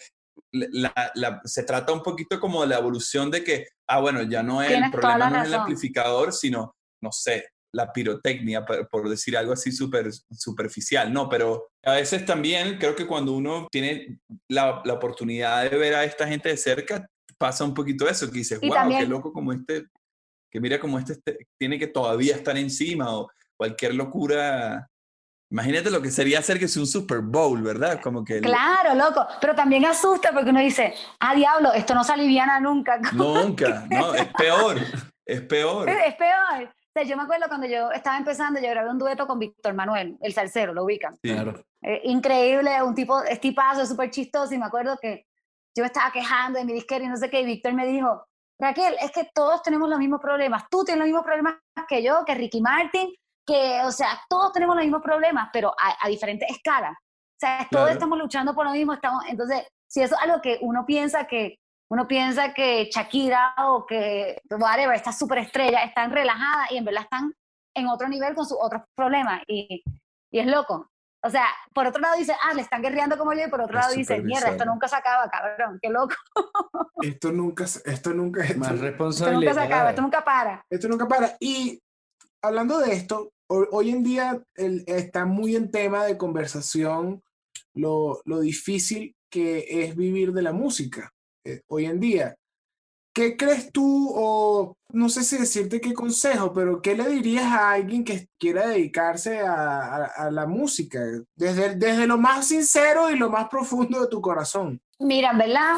[1.44, 4.72] se trata un poquito como de la evolución de que, ah, bueno, ya no es
[4.72, 9.72] el problema no es el amplificador, sino, no sé, la pirotecnia, por decir algo así
[9.72, 11.28] súper superficial, ¿no?
[11.28, 16.06] Pero a veces también creo que cuando uno tiene la, la, oportunidad de ver a
[16.06, 19.86] esta gente de cerca, pasa un poquito eso, que dices, wow, qué loco como este,
[20.50, 24.90] que mira como este, este, tiene que todavía estar encima o cualquier locura.
[25.50, 28.02] Imagínate lo que sería hacer que sea un Super Bowl, ¿verdad?
[28.02, 32.14] Como que claro, loco, pero también asusta porque uno dice, ah, diablo, esto no se
[32.14, 33.00] aliviana nunca.
[33.14, 34.78] Nunca, no, es peor,
[35.26, 35.90] es peor.
[35.90, 36.64] Es, peor.
[36.64, 39.74] O sea, yo me acuerdo cuando yo estaba empezando, yo grabé un dueto con Víctor
[39.74, 41.16] Manuel, el salsero, lo ubican.
[41.22, 41.64] Claro.
[41.82, 45.28] Eh, increíble, un tipo, es tipazo, súper chistoso, y me acuerdo que
[45.76, 48.26] yo estaba quejando de mi disquera y no sé qué, y Víctor me dijo,
[48.60, 50.64] Raquel, es que todos tenemos los mismos problemas.
[50.70, 51.56] Tú tienes los mismos problemas
[51.88, 53.14] que yo, que Ricky Martin,
[53.46, 56.94] que, o sea, todos tenemos los mismos problemas, pero a, diferentes escalas.
[56.94, 58.94] O sea, todos estamos luchando por lo mismo.
[58.94, 63.86] Estamos, entonces, si eso es algo que uno piensa que, uno piensa que Shakira o
[63.86, 67.34] que whatever, esta superestrella, están relajadas y en verdad están
[67.76, 69.44] en otro nivel con sus otros problemas.
[69.48, 69.84] Y,
[70.32, 70.90] y es loco.
[71.28, 73.76] O sea, por otro lado dice, ah, le están guerreando como yo, y por otro
[73.76, 76.16] lado dice, mierda, esto nunca se acaba, cabrón, qué loco.
[77.02, 79.52] Esto nunca, esto nunca, esto, Más responsabilidad.
[79.52, 80.66] Esto nunca se acaba, esto nunca para.
[80.68, 81.38] Esto nunca para.
[81.40, 81.80] Y
[82.42, 87.22] hablando de esto, hoy, en día está muy en tema de conversación
[87.76, 91.14] lo, lo difícil que es vivir de la música
[91.44, 92.36] eh, hoy en día.
[93.18, 97.72] ¿Qué crees tú, o no sé si decirte qué consejo, pero qué le dirías a
[97.72, 101.00] alguien que quiera dedicarse a, la música,
[101.36, 104.80] desde, desde lo más sincero y lo más profundo de tu corazón?
[105.00, 105.78] Mira, ¿verdad?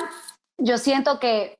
[0.58, 1.58] Yo siento que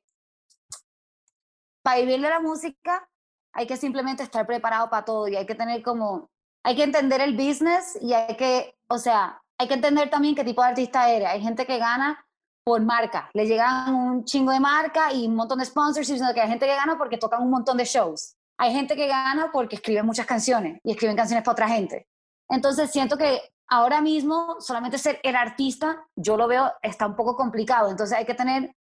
[1.82, 3.08] para vivir de la música
[3.54, 6.30] hay que simplemente estar preparado para todo y hay que tener como,
[6.62, 10.44] hay que entender el business y hay que, o sea, hay que entender también qué
[10.44, 11.30] tipo de artista eres.
[11.30, 12.28] Hay gente que gana
[12.70, 13.32] por marca.
[13.34, 16.68] Le llegan un chingo de marca y un montón de sponsors, sino que hay gente
[16.68, 18.36] que gana porque tocan un montón de shows.
[18.60, 22.08] Hay gente que gana porque escriben muchas canciones y escriben canciones para otra gente.
[22.48, 27.36] Entonces siento que ahora mismo solamente ser el artista, yo lo veo, está un poco
[27.36, 27.90] complicado.
[27.90, 28.76] Entonces hay que tener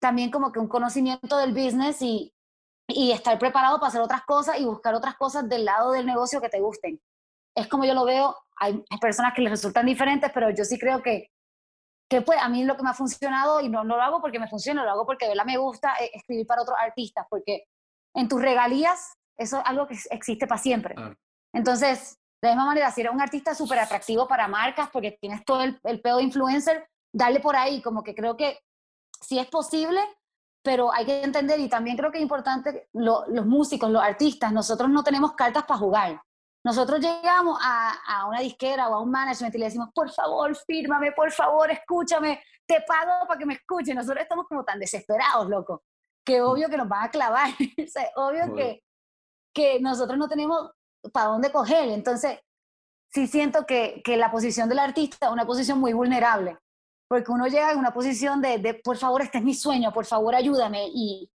[0.00, 2.32] también como que un conocimiento del business y,
[2.86, 6.40] y estar preparado para hacer otras cosas y buscar otras cosas del lado del negocio
[6.40, 7.00] que te gusten.
[7.56, 11.02] Es como yo lo veo, hay personas que les resultan diferentes, pero yo sí creo
[11.02, 11.32] que
[12.12, 14.38] que pues a mí lo que me ha funcionado, y no, no lo hago porque
[14.38, 17.64] me funciona, lo hago porque de verdad me gusta eh, escribir para otros artistas, porque
[18.14, 20.94] en tus regalías eso es algo que existe para siempre.
[21.54, 25.42] Entonces, de la misma manera, si eres un artista súper atractivo para marcas, porque tienes
[25.46, 28.60] todo el, el pedo de influencer, dale por ahí, como que creo que
[29.22, 30.00] sí es posible,
[30.62, 34.90] pero hay que entender, y también creo que es importante, los músicos, los artistas, nosotros
[34.90, 36.22] no tenemos cartas para jugar.
[36.64, 40.54] Nosotros llegamos a, a, una disquera o a un management y le decimos, por favor,
[40.56, 43.96] fírmame, por favor, escúchame, te pago para que me escuchen.
[43.96, 45.82] Nosotros estamos como tan desesperados, loco,
[46.24, 47.50] que obvio que nos van a clavar.
[48.16, 48.82] o obvio que,
[49.52, 50.70] que nosotros no tenemos
[51.12, 51.88] para dónde coger.
[51.88, 52.38] Entonces,
[53.12, 56.58] sí siento que, que la posición del artista es una posición muy vulnerable,
[57.08, 60.06] porque uno llega en una posición de, de por favor, este es mi sueño, por
[60.06, 61.30] favor, ayúdame, y,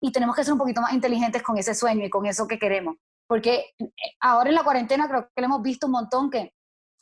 [0.00, 2.58] y tenemos que ser un poquito más inteligentes con ese sueño y con eso que
[2.58, 2.96] queremos.
[3.34, 6.54] Porque eh, ahora en la cuarentena creo que lo hemos visto un montón que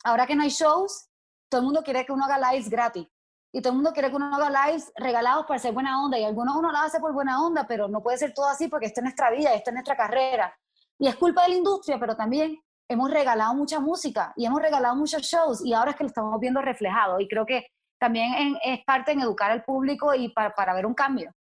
[0.03, 1.07] ahora que no hay shows,
[1.47, 3.07] todo el mundo quiere que uno haga lives gratis.
[3.53, 6.17] Y todo el mundo quiere que uno haga lives regalados para hacer buena onda.
[6.17, 8.87] Y algunos uno lo hace por buena onda, pero no puede ser todo así porque
[8.87, 10.51] esta es nuestra vida, esta es nuestra carrera.
[10.97, 14.95] Y es culpa de la industria, pero también hemos regalado mucha música y hemos regalado
[14.95, 17.19] muchos shows y ahora es que lo estamos viendo reflejado.
[17.19, 17.67] Y creo que
[17.99, 21.31] también es parte en educar al público y para, para ver un cambio.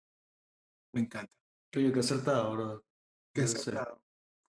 [0.93, 1.33] Me encanta.
[1.75, 2.85] Oye, qué acertado, bro.
[3.35, 4.02] Qué acertado.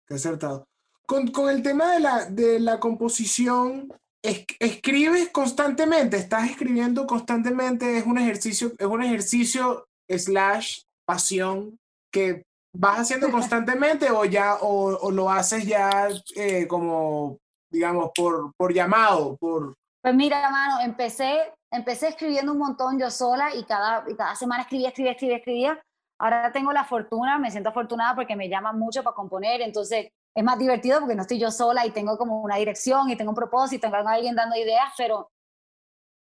[0.09, 0.65] Qué acertado.
[1.05, 8.05] Con, con, el tema de la, de la composición, escribes constantemente, estás escribiendo constantemente, es
[8.05, 11.77] un ejercicio, es un ejercicio slash pasión
[12.11, 12.43] que
[12.73, 17.37] vas haciendo constantemente o ya o, o lo haces ya eh, como
[17.71, 23.53] digamos por, por llamado por pues mira mano empecé empecé escribiendo un montón yo sola
[23.55, 25.83] y cada, y cada semana escribía escribía escribía escribía
[26.19, 30.43] ahora tengo la fortuna me siento afortunada porque me llaman mucho para componer entonces es
[30.43, 33.35] más divertido porque no estoy yo sola y tengo como una dirección y tengo un
[33.35, 35.31] propósito, tengo alguien dando ideas, pero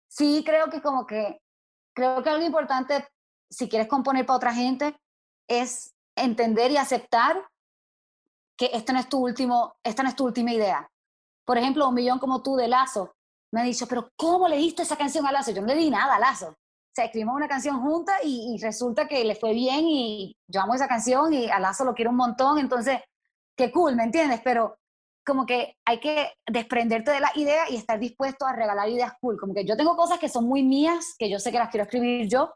[0.09, 1.41] sí creo que como que,
[1.95, 3.07] creo que algo importante,
[3.51, 4.97] si quieres componer para otra gente,
[5.49, 7.45] es entender y aceptar
[8.57, 10.89] que esto no es tu último, esta no es tu última idea.
[11.45, 13.15] Por ejemplo, un millón como tú de Lazo
[13.51, 15.51] me ha dicho, pero ¿cómo le diste esa canción a Lazo?
[15.51, 16.55] Yo no le di nada a Lazo.
[16.95, 20.75] Sea, escribimos una canción junta y, y resulta que le fue bien y yo amo
[20.75, 22.59] esa canción y a Lazo lo quiero un montón.
[22.59, 23.01] Entonces,
[23.57, 24.41] qué cool, ¿me entiendes?
[24.45, 24.77] Pero
[25.27, 29.39] como que hay que desprenderte de la idea y estar dispuesto a regalar ideas cool.
[29.41, 31.85] Como que yo tengo cosas que son muy mías, que yo sé que las quiero
[31.85, 32.55] escribir yo,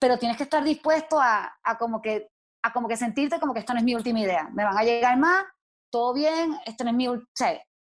[0.00, 2.28] pero tienes que estar dispuesto a, a como que
[2.62, 4.48] a como que sentirte como que esto no es mi última idea.
[4.52, 5.44] Me van a llegar más,
[5.90, 7.28] todo bien, esto no es mi última...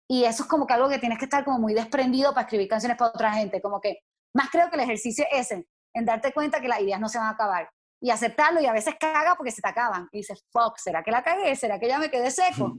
[0.09, 2.69] y eso es como que algo que tienes que estar como muy desprendido para escribir
[2.69, 3.61] canciones para otra gente.
[3.61, 3.99] Como que
[4.35, 7.19] más creo que el ejercicio es ese, en darte cuenta que las ideas no se
[7.19, 7.71] van a acabar
[8.03, 10.09] y aceptarlo y a veces caga porque se te acaban.
[10.11, 11.55] Y dices, fuck, ¿será que la cagué?
[11.55, 12.79] ¿Será que ya me quedé seco?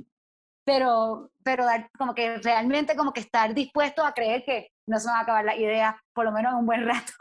[0.65, 1.65] Pero, pero
[1.97, 5.45] como que realmente como que estar dispuesto a creer que no se van a acabar
[5.45, 7.13] las ideas, por lo menos en un buen rato.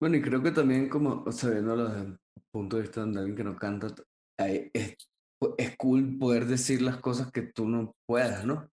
[0.00, 2.18] bueno, y creo que también como, o sea, viéndolo desde el
[2.52, 3.86] punto de vista de alguien que no canta,
[4.38, 4.96] es,
[5.56, 8.68] es cool poder decir las cosas que tú no puedas, ¿no?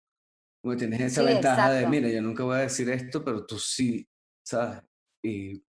[0.62, 4.06] Porque tienes esa ventaja de, mira, yo nunca voy a decir esto, pero tú sí,
[4.45, 4.82] ¿sabes?
[5.24, 5.63] Y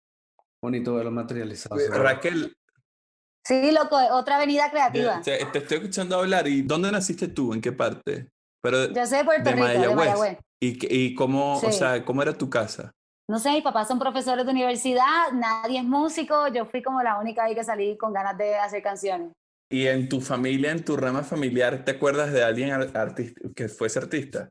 [0.62, 1.76] bonito verlo materializado.
[1.90, 2.56] Raquel.
[3.44, 5.20] Sí, loco, otra avenida creativa.
[5.22, 6.46] Te, estoy escuchando hablar.
[6.46, 7.54] ¿Y dónde naciste tú?
[7.54, 8.28] ¿En qué parte?
[8.62, 10.38] Pero Yo soy de Puerto Rico, de Mayagüez.
[10.60, 12.92] ¿Y, y cómo, o sea, cómo era tu casa?
[13.30, 17.16] No sé, mis papás son profesores de universidad, nadie es músico, yo fui como la
[17.18, 19.30] única ahí que salí con ganas de hacer canciones.
[19.70, 22.72] ¿Y en tu familia, en tu rama familiar, te acuerdas de alguien
[23.54, 24.48] que fuese artista?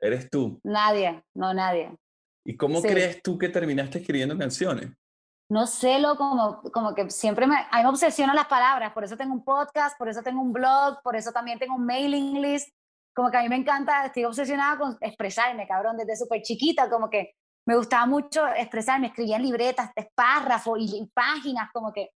[0.00, 0.58] ¿Eres tú?
[0.64, 1.94] Nadie, no nadie.
[2.42, 4.90] ¿Y cómo crees tú que terminaste escribiendo canciones?
[5.48, 9.04] No sé, lo como, como que siempre me, a mí me obsesionan las palabras, por
[9.04, 12.42] eso tengo un podcast, por eso tengo un blog, por eso también tengo un mailing
[12.42, 12.70] list,
[13.14, 17.08] como que a mí me encanta, estoy obsesionada con expresarme, cabrón, desde súper chiquita, como
[17.08, 17.34] que
[17.66, 22.10] me gustaba mucho expresarme, escribía en libretas, párrafos y, páginas, como que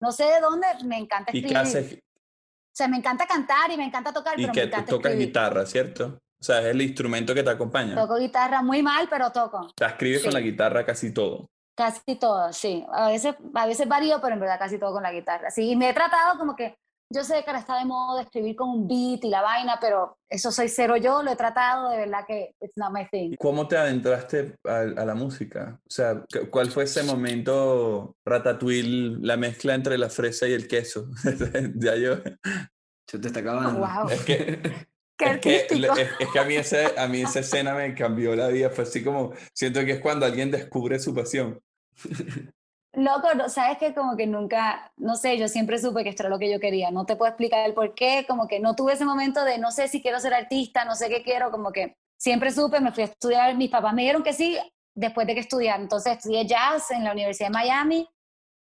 [0.00, 1.50] no sé de dónde, me encanta escribir.
[1.50, 1.94] ¿Y qué haces?
[1.94, 5.16] O sea, me encanta cantar y me encanta tocar, y pero que me encanta tocas
[5.16, 6.20] guitarra, ¿cierto?
[6.40, 7.96] O sea, es el instrumento que te acompaña.
[7.96, 9.68] Toco guitarra muy mal, pero toco.
[9.76, 11.50] Sea, escribes con la guitarra casi todo.
[11.78, 12.84] Casi todo, sí.
[12.92, 15.48] A veces, a veces varío, pero en verdad casi todo con la guitarra.
[15.48, 16.76] Sí, y me he tratado como que,
[17.08, 20.18] yo sé que ahora está de moda escribir con un beat y la vaina, pero
[20.28, 23.36] eso soy cero yo, lo he tratado, de verdad que it's not my thing.
[23.38, 25.78] ¿Cómo te adentraste a, a la música?
[25.86, 31.08] O sea, ¿cuál fue ese momento ratatouille, la mezcla entre la fresa y el queso?
[31.76, 32.16] ya yo...
[33.08, 33.78] Se te está acabando.
[33.78, 34.08] wow.
[34.10, 34.88] Es que...
[35.20, 38.70] Es, que, es, que, a mí, ese, a mí esa escena me cambió la vida.
[38.70, 41.60] Fue así como, siento que es cuando alguien descubre su pasión.
[42.94, 46.38] Loco, sabes que como que nunca, no sé, yo siempre supe que esto era lo
[46.38, 49.04] que yo quería, no te puedo explicar el por qué, como que no tuve ese
[49.04, 52.50] momento de no sé si quiero ser artista, no sé qué quiero, como que siempre
[52.50, 54.58] supe, me fui a estudiar, mis papás me dijeron que sí
[54.96, 58.08] después de que estudiar, entonces estudié jazz en la Universidad de Miami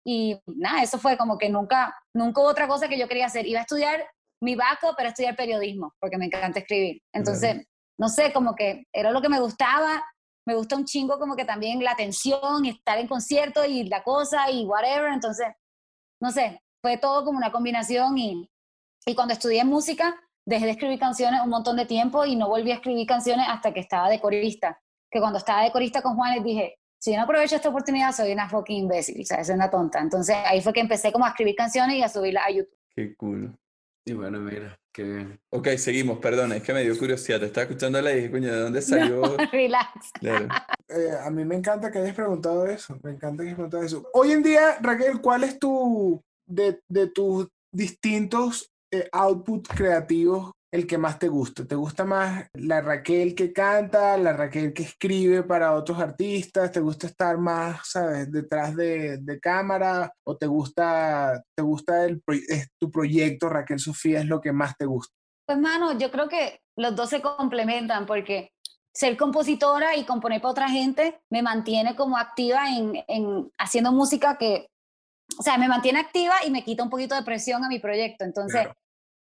[0.04, 3.46] y nada, eso fue como que nunca, nunca hubo otra cosa que yo quería hacer,
[3.46, 4.06] iba a estudiar
[4.42, 7.64] mi backup para estudiar periodismo, porque me encanta escribir, entonces,
[7.98, 10.02] no sé, como que era lo que me gustaba
[10.46, 14.50] me gusta un chingo como que también la atención estar en concierto y la cosa
[14.50, 15.48] y whatever, entonces,
[16.20, 18.50] no sé, fue todo como una combinación y,
[19.06, 20.14] y cuando estudié música
[20.46, 23.72] dejé de escribir canciones un montón de tiempo y no volví a escribir canciones hasta
[23.72, 27.24] que estaba de corista, que cuando estaba de corista con Juanes dije, si yo no
[27.24, 30.72] aprovecho esta oportunidad soy una fucking imbécil, o sea, soy una tonta, entonces ahí fue
[30.72, 32.76] que empecé como a escribir canciones y a subirlas a YouTube.
[32.94, 33.56] Qué cool.
[34.10, 35.40] Y bueno, mira, qué bien.
[35.50, 37.38] Ok, seguimos, perdón, es que me dio curiosidad.
[37.38, 39.36] Te estaba escuchando y dije, coño, ¿de dónde salió?
[39.52, 40.10] relax.
[40.20, 42.98] Eh, a mí me encanta que hayas preguntado eso.
[43.04, 44.04] Me encanta que hayas preguntado eso.
[44.12, 50.86] Hoy en día, Raquel, ¿cuál es tu, de, de tus distintos eh, outputs creativos, el
[50.86, 51.64] que más te gusta?
[51.64, 56.70] ¿Te gusta más la Raquel que canta, la Raquel que escribe para otros artistas?
[56.70, 60.12] ¿Te gusta estar más, sabes, detrás de, de cámara?
[60.24, 62.22] ¿O te gusta, te gusta el,
[62.78, 65.14] tu proyecto, Raquel Sofía, es lo que más te gusta?
[65.46, 68.52] Pues, mano, yo creo que los dos se complementan porque
[68.94, 74.36] ser compositora y componer para otra gente me mantiene como activa en, en, haciendo música
[74.38, 74.68] que,
[75.38, 78.24] o sea, me mantiene activa y me quita un poquito de presión a mi proyecto.
[78.24, 78.68] Entonces,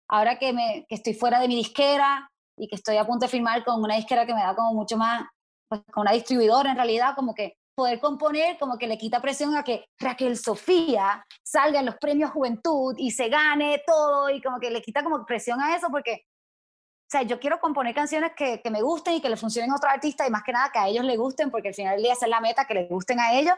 [0.10, 3.32] ahora que, me, que estoy fuera de mi disquera y que estoy a punto de
[3.32, 5.26] firmar con una disquera que me da como mucho más,
[5.70, 9.56] pues con una distribuidora en realidad, como que poder componer como que le quita presión
[9.56, 14.60] a que Raquel Sofía salga en los premios Juventud y se gane todo y como
[14.60, 18.62] que le quita como presión a eso porque, o sea, yo quiero componer canciones que,
[18.64, 20.80] que me gusten y que le funcionen a otros artistas y más que nada que
[20.80, 23.20] a ellos les gusten porque al final del día es la meta, que les gusten
[23.20, 23.54] a ellos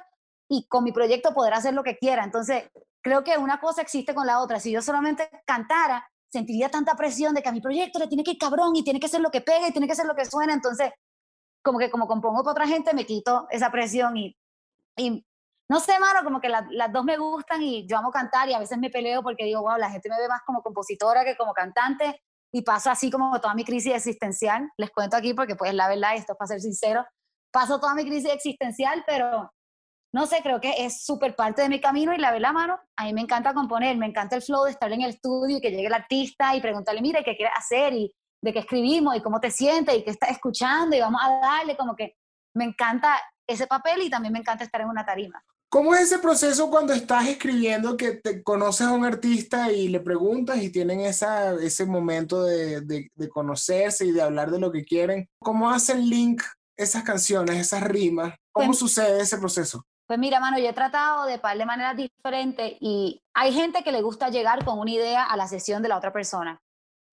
[0.49, 2.25] y con mi proyecto poder hacer lo que quiera.
[2.25, 2.69] Entonces,
[3.01, 4.59] creo que una cosa existe con la otra.
[4.59, 8.31] Si yo solamente cantara, sentiría tanta presión de que a mi proyecto le tiene que
[8.31, 10.25] ir cabrón y tiene que ser lo que pega y tiene que ser lo que
[10.25, 10.53] suena.
[10.53, 10.91] Entonces,
[11.63, 14.37] como que como compongo para otra gente, me quito esa presión y,
[14.95, 15.25] y
[15.69, 18.59] no sé, mano, como que las dos me gustan y yo amo cantar y a
[18.59, 21.53] veces me peleo porque digo, wow, la gente me ve más como compositora que como
[21.53, 22.21] cantante
[22.51, 24.69] y paso así como toda mi crisis existencial.
[24.77, 27.05] Les cuento aquí porque pues la verdad, esto es para ser sincero,
[27.51, 29.51] paso toda mi crisis existencial, pero
[30.11, 33.05] no sé, creo que es súper parte de mi camino y la verdad, mano, a
[33.05, 35.69] mí me encanta componer, me encanta el flow de estar en el estudio y que
[35.69, 37.93] llegue el artista y preguntarle, mira, ¿qué quieres hacer?
[37.93, 41.39] Y de qué escribimos y cómo te sientes y qué estás escuchando y vamos a
[41.39, 42.15] darle como que
[42.55, 45.43] me encanta ese papel y también me encanta estar en una tarima.
[45.71, 49.99] ¿Cómo es ese proceso cuando estás escribiendo que te conoces a un artista y le
[49.99, 54.71] preguntas y tienen esa, ese momento de, de, de conocerse y de hablar de lo
[54.71, 55.27] que quieren?
[55.39, 56.41] ¿Cómo hacen link
[56.75, 58.33] esas canciones, esas rimas?
[58.51, 59.85] ¿Cómo pues, sucede ese proceso?
[60.09, 63.91] Pues mira, mano, yo he tratado de par de maneras diferentes y hay gente que
[63.91, 66.59] le gusta llegar con una idea a la sesión de la otra persona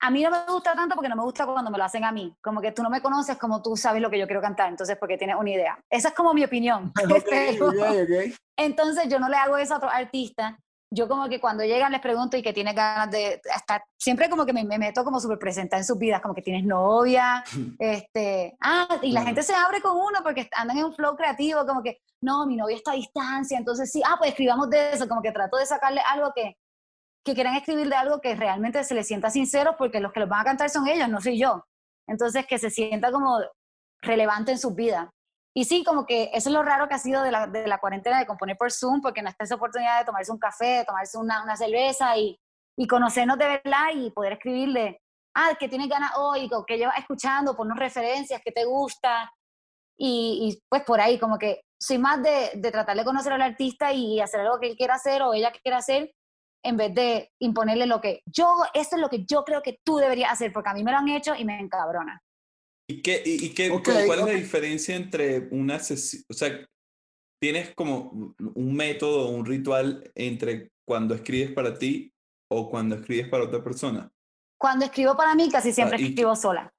[0.01, 2.13] a mí no me gusta tanto porque no me gusta cuando me lo hacen a
[2.13, 2.35] mí.
[2.43, 4.97] Como que tú no me conoces como tú sabes lo que yo quiero cantar, entonces
[4.99, 5.79] porque tienes una idea.
[5.91, 6.93] Esa es como mi opinión.
[8.59, 10.59] Entonces yo no le hago eso a otro artista.
[10.91, 14.47] Yo como que cuando llegan les pregunto y que tiene ganas de estar, siempre como
[14.47, 17.43] que me, meto como súper presenta en sus vidas, como que tienes novia,
[17.79, 21.67] este, ah, y la gente se abre con uno porque andan en un flow creativo,
[21.67, 25.09] como que, no, mi novia está a distancia, entonces sí, ah, pues escribamos de eso,
[25.09, 26.57] como que trato de sacarle algo que,
[27.25, 30.29] que quieran escribir de algo que realmente se les sienta sincero, porque los que los
[30.29, 31.67] van a cantar son ellos, no soy yo.
[32.07, 33.41] Entonces, que se sienta como
[34.01, 35.11] relevante en su vida.
[35.57, 37.79] Y sí, como que eso es lo raro que ha sido de la, de la
[37.79, 40.85] cuarentena, de componer por Zoom, porque no está esa oportunidad de tomarse un café, de
[40.85, 42.39] tomarse una, una cerveza y,
[42.77, 45.01] y, conocernos de verdad y poder escribirle,
[45.35, 49.33] ah, que tienes ganas hoy, o que llevas escuchando, ponernos referencias, que te gusta.
[49.99, 53.41] Y, y, pues por ahí, como que soy más de, de tratar de conocer al
[53.41, 56.13] artista y hacer algo que él quiera hacer o ella quiera hacer,
[56.63, 59.97] en vez de imponerle lo que yo, esto es lo que yo creo que tú
[59.97, 62.21] deberías hacer, porque a mí me lo han hecho y me encabrona.
[62.89, 66.65] ¿Y, qué, y, qué, cuál es la diferencia entre una sesión, o sea,
[67.41, 72.13] tienes como un método, un ritual entre cuando escribes para ti
[72.49, 74.11] o cuando escribes para otra persona?
[74.59, 76.73] Cuando escribo para mí, casi siempre escribo sola.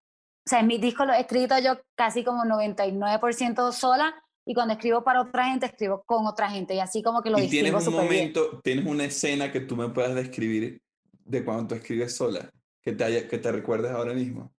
[0.46, 4.76] O sea, en mi disco lo he escrito yo casi como 99% sola y cuando
[4.76, 7.86] escribo para otra gente, escribo con otra gente y así como que lo ¿Y tienes
[7.86, 10.82] un momento, tienes una escena que tú me puedas describir
[11.26, 12.50] de cuando tú escribes sola,
[12.82, 14.54] que te, haya, que te recuerdes ahora mismo?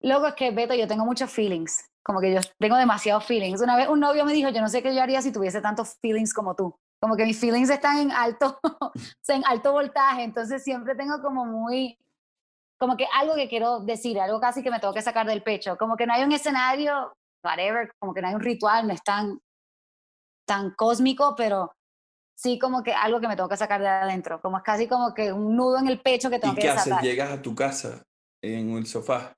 [0.00, 3.60] Luego es que, Beto, yo tengo muchos feelings, como que yo tengo demasiados feelings.
[3.60, 5.96] Una vez un novio me dijo, yo no sé qué yo haría si tuviese tantos
[6.00, 6.78] feelings como tú.
[7.00, 8.58] Como que mis feelings están en alto,
[9.28, 11.98] en alto voltaje, entonces siempre tengo como muy,
[12.78, 15.76] como que algo que quiero decir, algo casi que me tengo que sacar del pecho.
[15.76, 19.02] Como que no hay un escenario whatever, como que no hay un ritual, no es
[19.02, 19.40] tan,
[20.46, 21.74] tan cósmico, pero
[22.34, 25.14] sí como que algo que me tengo que sacar de adentro, como es casi como
[25.14, 27.00] que un nudo en el pecho que tengo ¿Y que qué haces?
[27.02, 28.02] ¿Llegas a tu casa
[28.42, 29.36] en el sofá?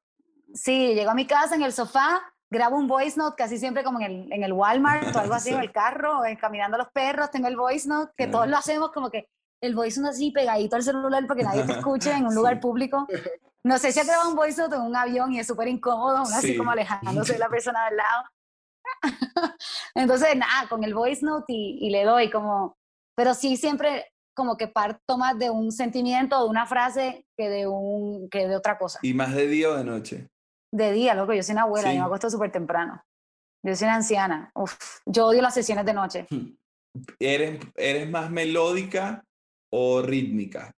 [0.55, 2.21] Sí, llego a mi casa en el sofá,
[2.51, 5.51] grabo un voice note casi siempre como en el, en el Walmart o algo así,
[5.51, 8.57] en el carro, o caminando a los perros, tengo el voice note, que todos lo
[8.57, 9.29] hacemos como que
[9.61, 13.07] el voice note así pegadito al celular porque nadie te escuche en un lugar público.
[13.65, 16.19] No sé si ha grabado un voice note en un avión y es súper incómodo,
[16.19, 18.25] así como alejándose de la persona al lado.
[19.95, 22.79] Entonces, nada, con el voice note y, le doy como,
[23.15, 27.49] pero sí siempre como que parto más de un sentimiento o de una frase que
[27.49, 29.01] de, un, que de otra cosa.
[29.03, 30.29] ¿Y más de día o de noche?
[30.73, 33.03] De día, loco, yo soy una abuela, y me acuesto súper temprano.
[33.65, 34.51] Yo soy una anciana.
[34.55, 36.27] Uf, yo odio las sesiones de noche.
[37.19, 39.25] ¿Eres, ¿Eres más melódica
[39.71, 40.73] o rítmica?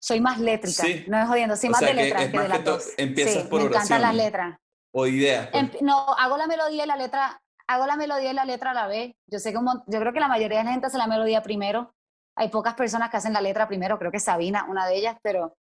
[0.00, 2.88] soy más létrica, no es jodiendo, soy más de letras que, de las dos.
[2.96, 4.58] Empiezas por me encantan las letras.
[4.92, 5.48] O ideas.
[5.48, 5.62] Pues.
[5.62, 8.74] Em, no, hago la melodía y la letra, hago la melodía y la letra a
[8.74, 9.14] la vez.
[9.26, 11.94] Yo sé que yo creo que la mayoría de la gente hace la melodía primero.
[12.36, 15.56] Hay pocas personas que hacen la letra primero, creo que Sabina, una de ellas, pero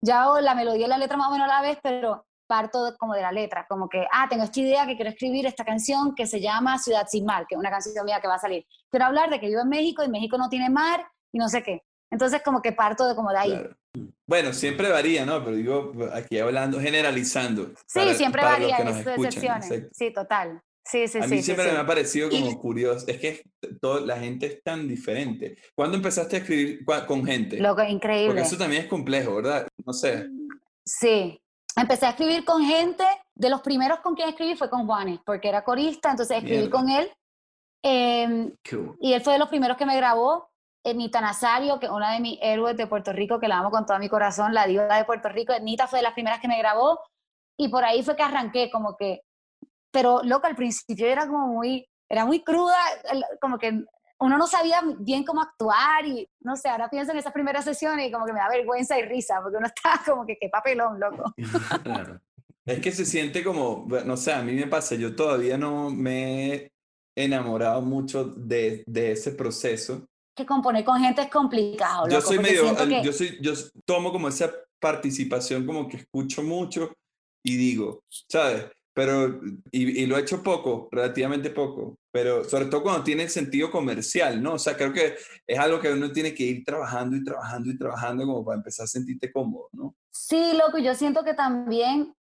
[0.00, 2.96] ya hago la melodía y la letra más o menos a la vez, pero parto
[2.98, 6.14] como de la letra, como que, ah, tengo esta idea que quiero escribir esta canción
[6.16, 8.66] que se llama Ciudad sin mar, que es una canción mía que va a salir.
[8.90, 11.62] Quiero hablar de que vivo en México y México no tiene mar y no sé
[11.62, 11.82] qué.
[12.10, 13.66] Entonces como que parto de como de ahí.
[14.26, 15.44] Bueno, siempre varía, ¿no?
[15.44, 17.68] Pero digo, aquí hablando, generalizando.
[17.86, 19.70] Sí, para- siempre para varía, que hay excepciones.
[19.70, 19.88] exacto.
[19.92, 20.60] Sí, total.
[20.84, 23.06] Sí, sí, A mí sí, siempre me ha parecido Y- como curioso.
[23.06, 23.42] Es que
[23.80, 25.56] todo, la gente es tan diferente.
[25.76, 27.58] ¿Cuándo empezaste a escribir con gente?
[27.58, 28.40] Loco, Porque increíble.
[28.40, 29.68] eso también es complejo, ¿verdad?
[29.86, 30.26] No sé.
[30.84, 31.40] Sí.
[31.76, 33.04] Empecé a escribir con gente,
[33.34, 36.70] de los primeros con quien escribí fue con Juanes, porque era corista, entonces escribí Mierda.
[36.70, 37.12] con él.
[37.82, 38.96] em, Qué bueno.
[39.00, 40.48] y él fue de los primeros que me grabó.
[40.84, 43.84] Anita Nazario, que es una de mis héroes de Puerto Rico, que la amo con
[43.84, 45.52] todo mi corazón, la diva de Puerto Rico.
[45.52, 46.98] Anita fue de las primeras que me grabó.
[47.58, 49.20] Y por ahí fue que arranqué, como que.
[49.92, 51.86] Pero, loco, al principio era como muy.
[52.08, 52.76] Era muy cruda,
[53.40, 53.84] como que
[54.20, 56.06] uno no sabía bien cómo actuar.
[56.06, 58.98] Y no sé, ahora pienso en esas primeras sesiones y como que me da vergüenza
[58.98, 61.34] y risa, porque uno está como que, qué papelón, loco.
[61.82, 62.20] Claro.
[62.66, 66.54] Es que se siente como, no sé, a mí me pasa, yo todavía no me
[66.54, 66.72] he
[67.16, 70.06] enamorado mucho de, de ese proceso.
[70.36, 73.52] Que componer con gente es complicado, Yo loco, soy porque medio, que- yo soy, yo
[73.84, 76.92] tomo como esa participación, como que escucho mucho
[77.44, 78.66] y digo, ¿sabes?
[79.00, 79.40] Pero,
[79.72, 84.42] y, y lo he hecho poco, relativamente poco, pero sobre todo cuando tiene sentido comercial,
[84.42, 84.52] ¿no?
[84.52, 87.78] O sea, creo que es algo que uno tiene que ir trabajando y trabajando y
[87.78, 89.94] trabajando como para empezar a sentirte cómodo, ¿no?
[90.10, 92.14] Sí, loco, yo siento que también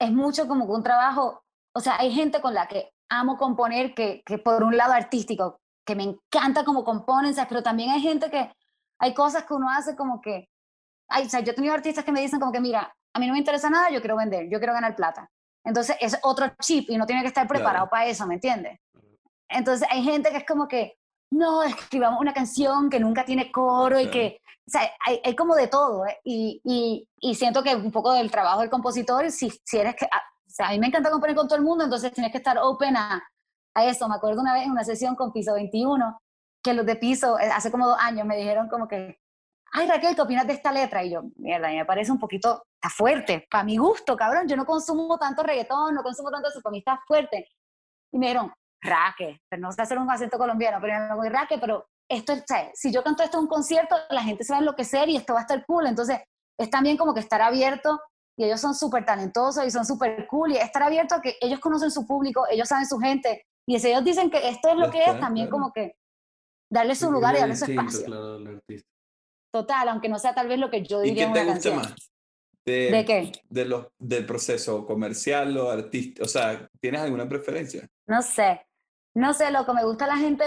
[0.00, 4.24] es mucho como un trabajo, o sea, hay gente con la que amo componer, que,
[4.26, 7.48] que por un lado artístico, que me encanta cómo componen, ¿sabes?
[7.48, 8.50] pero también hay gente que,
[8.98, 10.48] hay cosas que uno hace como que,
[11.08, 13.28] ay, o sea, yo he tenido artistas que me dicen como que, mira, a mí
[13.28, 15.30] no me interesa nada, yo quiero vender, yo quiero ganar plata.
[15.64, 17.90] Entonces es otro chip y no tiene que estar preparado Claro.
[17.90, 18.78] para eso, ¿me entiendes?
[19.48, 20.98] Entonces hay gente que es como que,
[21.30, 25.54] no, escribamos una canción que nunca tiene coro y que, o sea, hay, hay como
[25.54, 26.18] de todo, ¿eh?
[26.24, 30.04] y, y, y siento que un poco del trabajo del compositor, si, si eres que,
[30.04, 32.38] a, o sea, a mí me encanta componer con todo el mundo, entonces tienes que
[32.38, 33.22] estar open a,
[33.74, 34.08] a eso.
[34.08, 36.20] Me acuerdo una vez en una sesión con Piso 21,
[36.62, 39.18] que los de Piso, eh, hace como dos años, me dijeron como que,
[39.76, 41.02] ay Raquel, ¿qué opinas de esta letra?
[41.04, 44.64] Y yo, mierda, me parece un poquito, está fuerte, para mi gusto, cabrón, yo no
[44.64, 47.48] consumo tanto reggaetón, no consumo tanto eso, para mí está fuerte.
[48.12, 48.52] Y me dijeron,
[48.82, 52.40] Raque, pero no sé hacer un acento colombiano, pero me voy Raque, pero esto, es-
[52.42, 55.08] o sea, si yo canto esto en un concierto, la gente se va a enloquecer
[55.08, 56.20] y esto va a estar cool, entonces
[56.58, 58.00] es también como que estar abierto
[58.38, 61.58] y ellos son súper talentosos y son súper cool y estar abierto a que ellos
[61.60, 64.90] conocen su público, ellos saben su gente y si ellos dicen que esto es lo
[64.90, 65.96] que es, también como que
[66.70, 68.06] darle su lugar y darle su espacio.
[68.66, 68.93] claro.
[69.54, 71.54] Total, aunque no sea tal vez lo que yo ¿Y diría qué en te una
[71.54, 71.92] gusta canción.
[71.92, 72.12] más?
[72.66, 73.32] De, ¿De qué?
[73.48, 76.24] de los, del proceso comercial o artístico.
[76.24, 77.86] O sea, ¿tienes alguna preferencia?
[78.08, 78.66] No sé,
[79.14, 80.44] no sé, loco, me gusta la gente,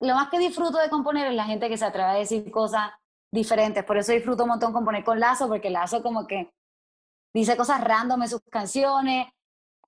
[0.00, 2.92] lo más que disfruto de componer es la gente que se atreve a decir cosas
[3.32, 6.52] diferentes, por eso disfruto un montón componer con Lazo, porque Lazo como que
[7.34, 9.26] dice cosas random en sus canciones,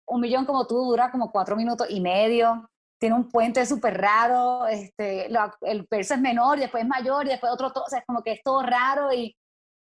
[0.09, 2.69] un millón como tú dura como cuatro minutos y medio,
[3.01, 7.27] tiene un puente súper raro, este, lo- el verso es menor y después es mayor
[7.27, 9.35] y después otro, to- o sea, es como que es todo raro y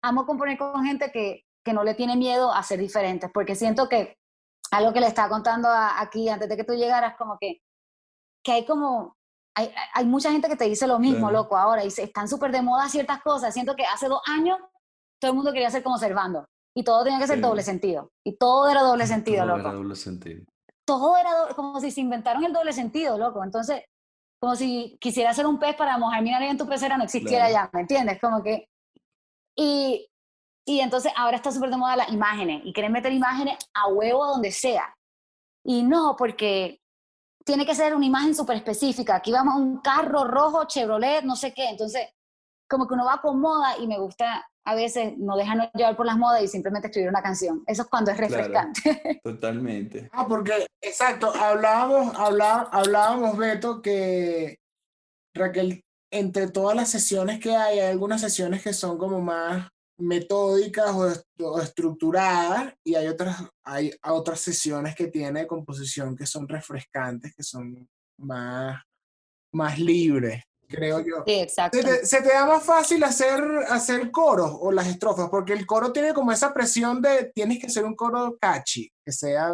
[0.03, 3.89] amo componer con gente que, que no le tiene miedo a ser diferentes, porque siento
[3.89, 4.17] que
[4.73, 7.59] algo que le estaba contando a- aquí antes de que tú llegaras, como que,
[8.45, 9.15] que hay como,
[9.57, 11.45] hay, hay mucha gente que te dice lo mismo, Claro.
[11.45, 13.55] loco, ahora, y se- están súper de moda ciertas cosas.
[13.55, 14.59] Siento que hace dos años
[15.21, 16.45] todo el mundo quería ser como Servando,
[16.77, 17.43] y todo tenía que ser Sí.
[17.43, 19.69] doble sentido, y todo era doble sentido, Todo loco.
[19.69, 20.45] era doble sentido.
[20.87, 23.43] Todo era como si se inventaron el doble sentido, loco.
[23.43, 23.83] Entonces,
[24.41, 27.49] como si quisiera hacer un pez para mojar mi nariz en tu pecera, no existiera
[27.49, 27.67] Claro.
[27.67, 28.21] ya, ¿me entiendes?
[28.21, 28.69] Como que...
[29.57, 30.11] Y,
[30.67, 34.27] y entonces ahora está súper de moda las imágenes y quieren meter imágenes a huevo
[34.27, 34.95] donde sea.
[35.65, 36.81] Y no, porque
[37.45, 39.17] tiene que ser una imagen súper específica.
[39.17, 41.69] Aquí vamos a un carro rojo, Chevrolet, no sé qué.
[41.69, 42.09] Entonces,
[42.69, 46.07] como que uno va con moda y me gusta a veces no dejarnos llevar por
[46.07, 47.63] las modas y simplemente escribir una canción.
[47.67, 48.35] Eso es cuando es Claro.
[48.35, 49.21] refrescante.
[49.25, 50.09] Totalmente.
[50.13, 54.57] Ah, porque, exacto, hablábamos, hablá- hablábamos, Beto, que
[55.35, 60.91] Raquel, entre todas las sesiones que hay, hay algunas sesiones que son como más metódicas
[60.93, 66.27] o, est- o estructuradas y hay otras, hay otras sesiones que tiene de composición que
[66.27, 67.87] son refrescantes, que son
[68.19, 68.83] más,
[69.53, 70.43] más libres,
[70.75, 71.23] creo yo.
[71.27, 71.79] Sí, exacto.
[71.79, 75.29] ¿Se te, se te da más fácil hacer, hacer coros o las estrofas?
[75.31, 79.13] Porque el coro tiene como esa presión de tienes que hacer un coro catchy, que
[79.13, 79.53] sea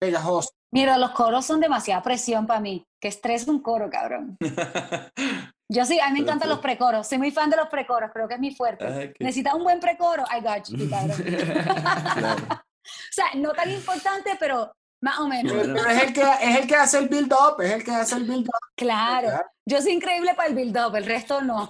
[0.00, 0.50] pegajoso.
[0.72, 2.84] Mira, los coros son demasiada presión para mí.
[3.00, 4.36] Que estrés un coro, cabrón.
[5.68, 7.08] Yo sí, a mí me encantan los precoros.
[7.08, 9.14] Soy muy fan de los precoros, creo que es mi fuerte.
[9.18, 11.22] Necesitas un buen precoro, I got you, cabrón.
[12.14, 12.36] claro.
[12.86, 14.72] O sea, no tan importante, pero
[15.06, 15.52] más o menos.
[15.52, 18.24] Pero es el, que, es el que hace el build-up, es el que hace el
[18.24, 18.50] build-up.
[18.74, 19.28] Claro.
[19.28, 19.44] Claro.
[19.68, 21.68] Yo soy increíble para el build-up, el resto no.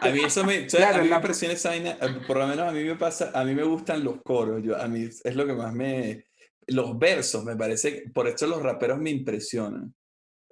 [0.00, 2.20] A mí eso me, o sea, Claro, a mí me la- impresiona esa vaina, eh,
[2.26, 4.86] por lo menos a mí me pasa, a mí me gustan los coros, yo, a
[4.88, 6.24] mí es lo que más me,
[6.66, 9.94] los versos, me parece, por eso los raperos me impresionan.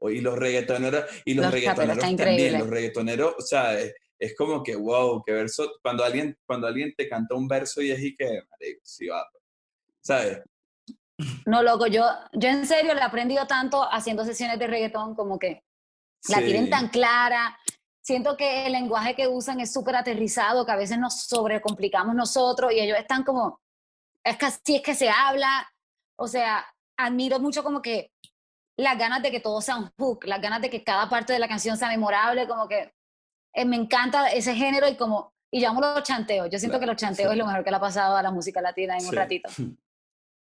[0.02, 2.58] Y los reggaetoneros, y los, Los reggaetoneros también, increíble.
[2.60, 6.94] los reggaetoneros, o sea, eh, es como que, wow, qué verso, cuando alguien, cuando alguien
[6.96, 9.44] te canta un verso y es y que, marico, sí va, pues,
[10.00, 10.40] ¿sabes?
[11.46, 15.38] No, loco, yo, yo en serio le he aprendido tanto haciendo sesiones de reggaetón como
[15.38, 15.62] que
[16.28, 17.58] la tienen tan clara.
[18.02, 22.72] Siento que el lenguaje que usan es súper aterrizado, que a veces nos sobrecomplicamos nosotros
[22.72, 23.60] y ellos están como,
[24.24, 25.68] es que así es que se habla.
[26.18, 26.66] O sea,
[26.98, 28.10] admiro mucho como que
[28.76, 31.38] las ganas de que todo sea un hook, las ganas de que cada parte de
[31.38, 32.92] la canción sea memorable, como que
[33.54, 36.48] eh, me encanta ese género y como, y llamo los chanteos.
[36.50, 37.32] Yo siento Claro, que los chanteos sí.
[37.32, 39.50] es lo mejor que le ha pasado a la música latina en un ratito.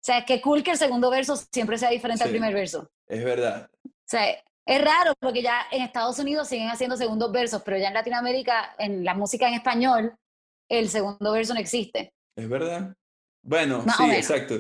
[0.03, 2.91] O sea, que cool que el segundo verso siempre sea diferente al primer verso.
[3.07, 3.69] Es verdad.
[3.85, 4.31] O sea,
[4.65, 8.75] es raro porque ya en Estados Unidos siguen haciendo segundos versos, pero ya en Latinoamérica,
[8.77, 10.13] en la música en español,
[10.69, 12.11] el segundo verso no existe.
[12.37, 12.93] Es verdad.
[13.45, 14.55] Bueno, Más sí, exacto.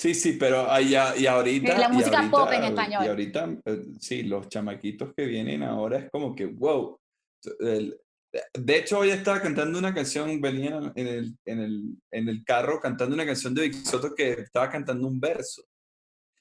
[0.00, 1.78] Sí, sí, pero allá, y ahorita.
[1.78, 3.04] la y música ahorita- pop en español.
[3.04, 6.98] Y ahorita, eh, sí, los chamaquitos que vienen ahora es como que, wow.
[7.60, 7.96] El-
[8.54, 12.80] de hecho, hoy estaba cantando una canción, venía en el, en el, en el carro
[12.80, 15.62] cantando una canción de Vic Soto que estaba cantando un verso.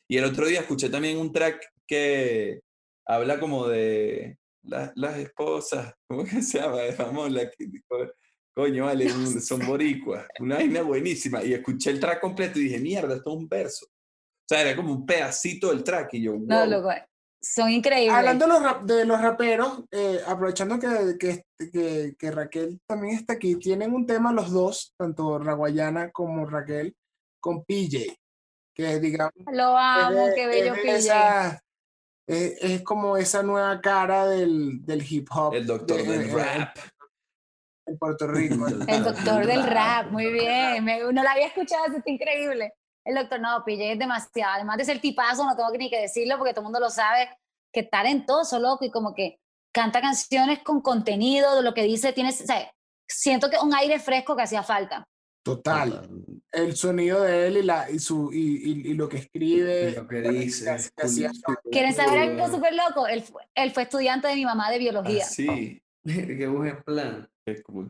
[0.08, 2.62] Y el otro día escuché también un track que
[3.06, 6.78] habla como de la- las esposas, ¿cómo que se llama?
[6.98, 7.68] Vamos, la que-
[8.54, 9.10] coño, vale,
[9.42, 11.44] son boricuas, una vaina buenísima.
[11.44, 13.86] Y escuché el track completo y dije, mierda, esto es un verso.
[13.86, 16.46] O sea, era como un pedacito del track y yo, wow.
[16.48, 16.90] No, loco,
[17.42, 18.16] son increíbles.
[18.18, 23.16] Hablando de los, rap- de los raperos, eh, aprovechando que, que, que, que Raquel también
[23.16, 26.96] está aquí, tienen un tema los dos, tanto Raguayana como Raquel,
[27.40, 28.16] con PJ,
[28.76, 30.96] que digamos Lo amo, es qué bello es PJ.
[30.98, 31.62] esa-
[32.30, 35.54] es, es como esa nueva cara del, del hip hop.
[35.54, 36.78] El doctor de- del en- rap.
[37.86, 38.66] En Puerto Rico.
[38.88, 40.84] El doctor del rap, muy bien.
[40.84, 42.74] Me- no la había escuchado, eso está increíble.
[43.08, 44.54] El doctor, no, PJ es demasiado.
[44.56, 47.30] Además de ser tipazo, no tengo ni que decirlo porque todo el mundo lo sabe,
[47.74, 49.40] que talentoso, loco, y como que
[49.74, 52.72] canta canciones con contenido, de lo que dice, tiene, o sea,
[53.08, 55.08] siento que un aire fresco que hacía falta.
[55.44, 56.10] Total.
[56.52, 59.92] El sonido de él y, la, y, su, y, y- y lo que escribe.
[59.92, 60.76] Y lo que dice.
[61.72, 63.08] ¿Quieren saber algo súper loco?
[63.08, 65.24] Él, fue- él fue estudiante de mi mamá de biología.
[65.24, 67.30] Ah, sí, Qué buen plan.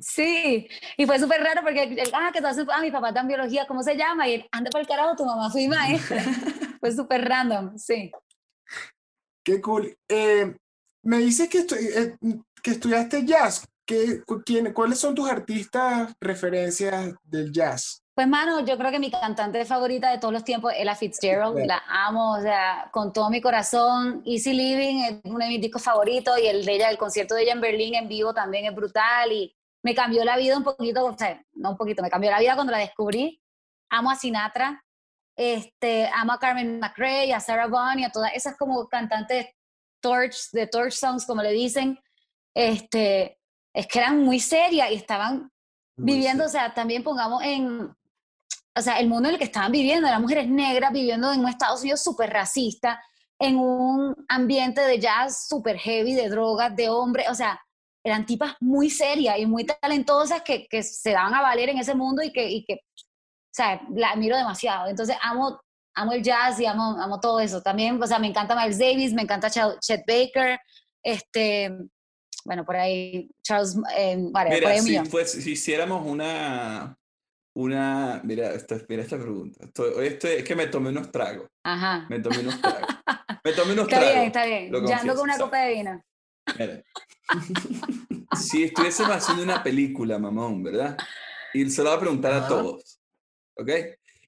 [0.01, 3.22] Sí, y fue súper raro porque, él, ah, que tú haces, ah, mi papá está
[3.22, 4.28] en biología, ¿cómo se llama?
[4.28, 6.22] Y él, anda por el carajo, tu mamá fue maestra.
[6.80, 8.12] fue súper random, sí.
[9.43, 9.95] Qué cool.
[10.10, 10.55] Eh,
[11.03, 12.18] me dices que, estu- eh,
[12.62, 13.66] que estudiaste jazz.
[13.86, 18.03] ¿Qué, quién- ¿Cuáles son tus artistas referencias del jazz?
[18.18, 21.63] Pues, mano, yo creo que mi cantante favorita de todos los tiempos es Ella Fitzgerald.
[21.68, 24.24] La amo, o sea, con todo mi corazón.
[24.26, 27.43] Easy Living es uno de mis discos favoritos y el de ella, el concierto de
[27.43, 31.05] ella en Berlín en vivo también es brutal y me cambió la vida un poquito,
[31.05, 33.39] o sea, no un poquito, me cambió la vida cuando la descubrí.
[33.91, 34.84] Amo a Sinatra,
[35.36, 39.45] este, amo a Carmen McRae, a Sarah Vaughan y a todas esas como cantantes
[40.01, 41.99] torch, de torch songs, como le dicen.
[42.55, 43.38] Este,
[43.76, 45.51] es que eran muy serias y estaban
[45.95, 47.95] viviendo, o sea, también pongamos en,
[48.78, 51.50] o sea, el mundo en el que estaban viviendo, eran mujeres negras viviendo en un
[51.50, 53.02] Estados Unidos súper racista,
[53.40, 57.60] en un ambiente de jazz súper heavy, de drogas, de hombres, o sea,
[58.04, 61.94] eran tipas muy serias y muy talentosas que, que se daban a valer en ese
[61.94, 64.88] mundo y que, y que, o sea, la admiro demasiado.
[64.88, 65.60] Entonces, amo,
[65.94, 67.62] amo el jazz y amo, amo todo eso.
[67.62, 70.58] También, o sea, me encanta Miles Davis, me encanta Ch- Chet Baker,
[71.04, 71.72] este,
[72.46, 76.97] bueno, por ahí Charles, eh, vale, por Mira, ahí un si, fuese- si hiciéramos una,
[77.60, 79.66] una, mira esta, mira esta pregunta.
[79.66, 82.05] Estoy- esto es que me tomé unos tragos, Ajá.
[82.10, 82.88] me tomé unos tragos.
[83.43, 84.14] Me tomé unos Está tragos.
[84.16, 84.88] bien, está bien.
[84.88, 86.03] Ya ando con una copa de vino.
[86.60, 86.84] Mira.
[88.38, 90.97] Si estuviésemos haciendo una película, mamón, ¿verdad?
[91.53, 92.47] Y se lo voy a preguntar a Ajá.
[92.49, 92.99] todos,
[93.58, 93.70] ¿ok?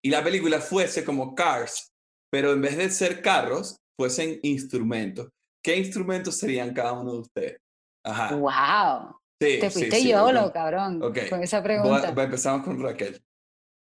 [0.01, 1.91] Y la película fuese como Cars,
[2.31, 5.27] pero en vez de ser carros, fuesen instrumentos.
[5.61, 7.57] ¿Qué instrumentos serían cada uno de ustedes?
[8.05, 8.35] Ajá.
[8.35, 9.18] Wow.
[9.41, 12.09] Sí, Te fuiste sí, YOLO, cabrón, con esa pregunta.
[12.09, 13.23] a- empezamos con Raquel.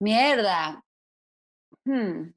[0.00, 0.84] Mierda.
[1.86, 2.32] Hmm.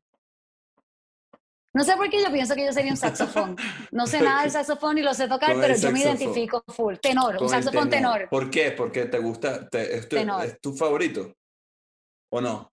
[1.74, 3.56] No sé por qué yo pienso que yo sería un saxofón.
[3.92, 6.96] No sé nada del saxofón y lo sé tocar, pero yo me identifico full.
[7.02, 8.30] Tenor, Con un saxofón tenor.
[8.30, 8.72] ¿Por qué?
[8.72, 10.46] Porque te gusta, te- es, tu, Tenor.
[10.46, 11.34] es tu favorito.
[12.30, 12.72] ¿O no?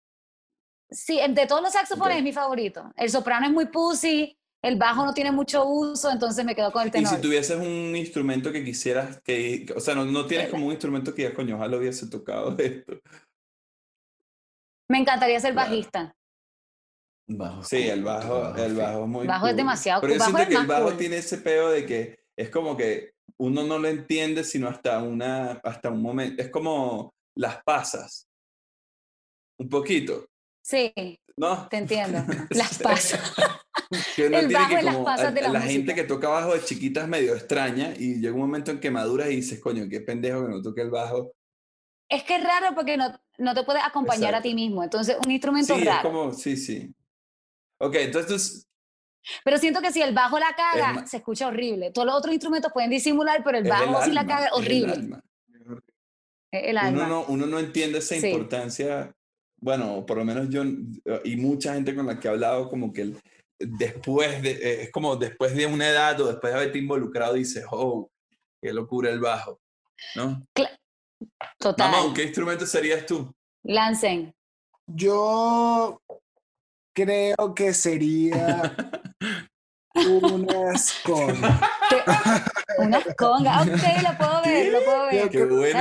[0.91, 2.93] Sí, de todos los saxofones es mi favorito.
[2.97, 6.83] El soprano es muy pussy, el bajo no tiene mucho uso, entonces me quedo con
[6.83, 7.15] el Y tenor.
[7.15, 10.73] si tuvieses un instrumento que quisieras que, o sea, no, no tienes El- como un
[10.73, 12.99] instrumento que ya coño, ojalá hubiese tocado esto.
[14.91, 15.71] Me encantaría ser Claro.
[15.71, 16.13] bajista.
[17.31, 20.19] Bajo, Sí, el bajo, el bajo es muy Bajo es demasiado Pero yo.
[20.19, 20.97] Bajo siento que el bajo cool.
[20.97, 25.53] tiene ese peo de que es como que uno no lo entiende sino hasta una,
[25.63, 26.43] hasta un momento.
[26.43, 28.25] Es como las pasas.
[29.61, 30.25] Un poquito,
[30.65, 30.93] Sí,
[31.37, 31.69] ¿no?
[31.69, 32.19] te entiendo.
[32.51, 33.17] Las paso.
[34.17, 36.29] Que uno El tiene que las como pasas a- de la la gente que toca
[36.29, 39.61] bajo de chiquita es medio extraña y llega un momento en que maduras y dices,
[39.61, 41.33] coño, qué pendejo que no toque el bajo.
[42.11, 44.83] Es que es raro porque no, no te puedes acompañar a ti mismo.
[44.83, 46.03] Entonces, un instrumento Sí, es raro.
[46.11, 46.93] como, sí, sí.
[47.81, 48.65] Ok, entonces,
[49.45, 51.91] Pero siento que si el bajo la caga, se escucha horrible.
[51.91, 54.53] Todos los otros instrumentos pueden disimular, pero el es bajo el si la caga, es
[54.53, 54.93] el horrible.
[54.93, 55.21] alma.
[56.51, 57.07] Es el Uno alma.
[57.09, 58.27] no, uno no entiende esa Sí.
[58.27, 59.13] importancia,
[59.61, 60.63] bueno, por lo menos yo
[61.25, 63.21] y mucha gente con la que he hablado, como que el-
[63.59, 67.65] después de, eh, es como después de una edad o después de haberte involucrado, dices,
[67.71, 68.11] oh,
[68.63, 69.61] qué locura el bajo,
[70.15, 70.43] ¿no?
[71.59, 71.91] Total.
[71.91, 73.35] Mamá, ¿qué instrumento serías tú?
[73.65, 74.33] Lancen.
[74.87, 76.01] Yo
[76.95, 78.77] creo que sería
[79.95, 81.37] unas con.
[82.79, 83.63] Una conga.
[83.63, 83.69] Ok,
[84.03, 85.31] lo puedo ver, lo puedo ver.
[85.31, 85.79] Qué bueno,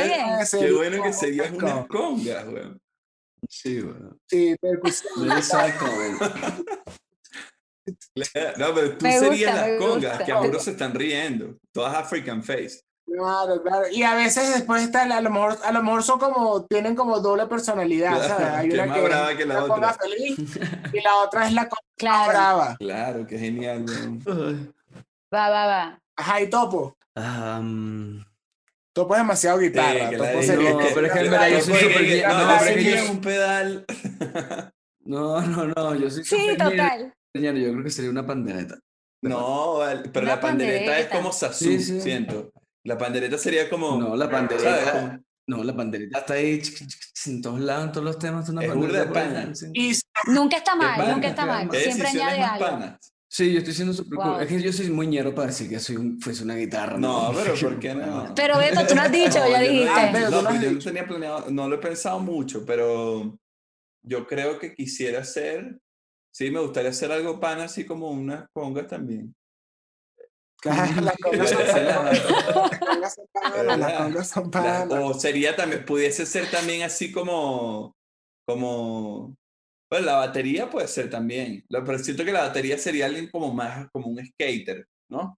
[0.50, 2.82] qué bueno que Sería serías una una conga, weón.
[3.48, 4.18] Sí, bueno.
[4.28, 5.44] Sí, percusión.
[5.44, 6.16] Sabe comer.
[8.58, 10.26] No, pero tú Me serías gusta, las congas, gusta.
[10.26, 11.56] que algunos se están riendo.
[11.72, 12.82] Todas African Face.
[13.06, 13.86] Claro, claro.
[13.90, 17.20] Y a veces después está, a lo mejor, a lo mejor son como, tienen como
[17.22, 18.48] doble personalidad, Claro, ¿sabes?
[18.54, 19.94] Hay que una más que brava es que la la otra.
[19.94, 20.38] feliz
[20.94, 22.30] y la otra es la conga Claro.
[22.32, 22.76] brava.
[22.78, 23.86] Claro, qué genial.
[25.34, 26.00] Va, va, va.
[26.18, 26.98] Ajá, y Topo.
[27.16, 28.20] Mm,
[28.94, 30.10] Topo es demasiado guitarra.
[30.10, 32.76] Sí, Topo sería- No, pero es que verdad yo soy súper No, no, pero es
[32.86, 33.86] que yo- un pedal.
[35.06, 37.14] no, no, no, yo soy Sí, total.
[37.40, 38.78] Ñero, Yo creo que sería una pandereta.
[39.24, 39.80] No,
[40.14, 41.16] pero Una la pandereta, es pandereta.
[41.18, 42.02] como Sasú, Sí, sí.
[42.02, 42.52] siento.
[42.86, 43.98] La pandereta sería como.
[44.00, 44.40] No, la ¿sabes?
[44.50, 44.92] pandereta.
[44.92, 46.62] Como- No, la pandereta está ahí
[47.26, 48.48] en todos lados, en todos los temas.
[48.50, 49.54] Una Es de pandereta ahí, pana.
[49.74, 49.92] Y
[50.28, 51.70] Nunca está mal, pana, nunca está mal.
[51.70, 52.66] ¿Qué Siempre añade algo.
[52.66, 53.14] panas?
[53.30, 54.28] Sí, yo estoy siendo súper cool.
[54.30, 54.40] Wow.
[54.40, 56.98] Es que yo soy muy ñero para decir que soy un, fuese una guitarra.
[56.98, 58.34] No, pero ¿por qué no?
[58.36, 59.90] Pero Beto, tú no has dicho, No, ya no- dijiste.
[59.94, 63.38] Ah, pero No, no pues yo no tenía planeado, no lo he pensado mucho, pero
[64.04, 65.78] yo creo que quisiera hacer,
[66.32, 69.34] sí, me gustaría hacer algo pan así como unas congas también.
[70.64, 77.12] Las congas son panas, las congas son panas, o sería también, pudiese ser también así
[77.12, 77.96] como,
[78.46, 79.36] como,
[79.90, 83.54] pues la batería puede ser también, Lo- pero siento que la batería sería alguien como
[83.54, 85.38] más, como un skater, ¿no?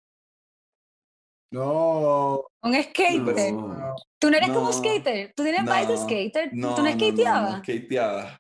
[1.52, 3.54] No, Un skater.
[3.54, 3.96] No.
[4.20, 4.74] Tú no eres como No.
[4.74, 5.34] skater.
[5.36, 6.50] Tú tienes vibe de No, skater.
[6.54, 7.52] No, Tú no no, no, skateabas.
[7.58, 8.40] no skateaba.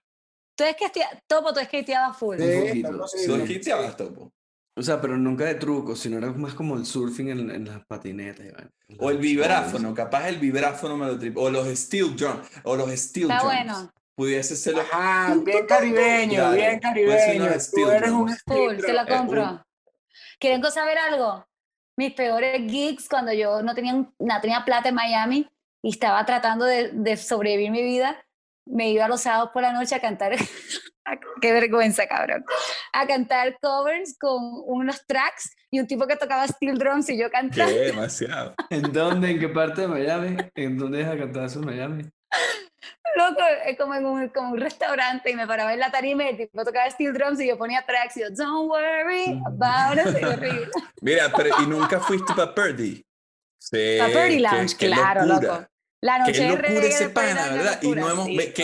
[0.59, 0.91] Tú es que
[1.25, 2.37] Topo, tú skateabas full.
[2.37, 3.25] Sí, Un poquito, sí, sí.
[3.27, 4.33] ¿Tú Topo?
[4.75, 7.85] O sea, pero nunca de truco, sino era más como el surfing en, en las
[7.85, 8.45] patinetas.
[8.45, 12.75] en O el vibráfono, capaz el vibráfono me lo trip, o los steel drum, o
[12.75, 13.55] los steel Está drums.
[13.55, 13.93] bueno.
[14.15, 17.51] Pudiese ser los Ajá, bien caribeño, Claro, bien puede ser caribeño.
[17.73, 18.43] Tú eres un drums.
[18.45, 19.17] Full, steel te la drum.
[19.17, 19.65] compro.
[20.39, 21.47] ¿Quieren saber algo?
[21.97, 25.49] Mis peores gigs cuando yo no tenía, un- no tenía plata en Miami
[25.81, 28.25] y estaba tratando de, de sobrevivir mi vida,
[28.69, 30.33] me iba los sábados por la noche a cantar,
[31.41, 32.45] qué vergüenza, cabrón,
[32.93, 37.29] a cantar covers con unos tracks y un tipo que tocaba steel drums y yo
[37.29, 37.73] cantando.
[37.73, 38.53] Qué demasiado.
[38.69, 39.31] ¿En dónde?
[39.31, 40.37] ¿En qué parte de Miami?
[40.55, 42.03] ¿En dónde deja cantar eso en Miami?
[43.15, 46.27] Loco, es como en un, como un restaurante y me paraba en la tarima y
[46.27, 50.69] el tipo tocaba steel drums y yo ponía tracks y yo, don't worry about it.
[51.01, 53.03] Mira, pero ¿y nunca fuiste para Purdy?
[53.57, 53.97] Sí.
[54.13, 55.53] Purdy Lounge, qué claro, locura.
[55.53, 55.68] loco.
[56.01, 57.79] La noche Qué de locura reggae ese pana, ¿verdad?
[57.81, 58.37] Y no hemos- sí.
[58.37, 58.63] que- El que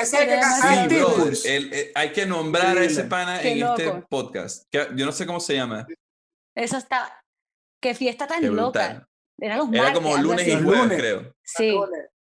[0.00, 0.88] que Sería cantaba
[1.34, 4.06] Sí, el- eh, hay que nombrar a ese pana en este loco.
[4.08, 4.64] podcast.
[4.70, 5.86] que- yo no sé cómo se llama.
[6.56, 7.22] Eso está.
[7.80, 9.06] Qué fiesta tan Qué loca.
[9.40, 10.98] Era los Era como lunes y jueves, lunes.
[10.98, 11.34] creo.
[11.44, 11.72] Sí,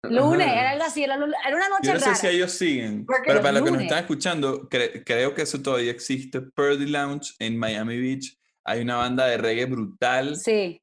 [0.04, 0.48] Lunes.
[0.48, 0.60] Ajá.
[0.62, 2.16] era algo así, era, una noche Yo no sé rara.
[2.16, 5.42] si ellos siguen, Creo que pero para los que nos están escuchando, cre- creo que
[5.42, 6.40] eso todavía existe.
[6.42, 8.38] Purdy Lounge en Miami Beach.
[8.64, 10.82] Hay una banda de reggae brutal Sí,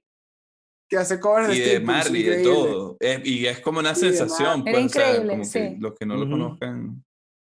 [0.89, 2.55] Que hace covers y de Marley, de increíble.
[2.55, 2.97] todo.
[3.01, 5.49] Eh, y es como una Sí, de sensación, pues, Era o sea, increíble, como que
[5.49, 5.77] sí.
[5.81, 6.31] los que no lo Ujú.
[6.31, 7.03] conozcan.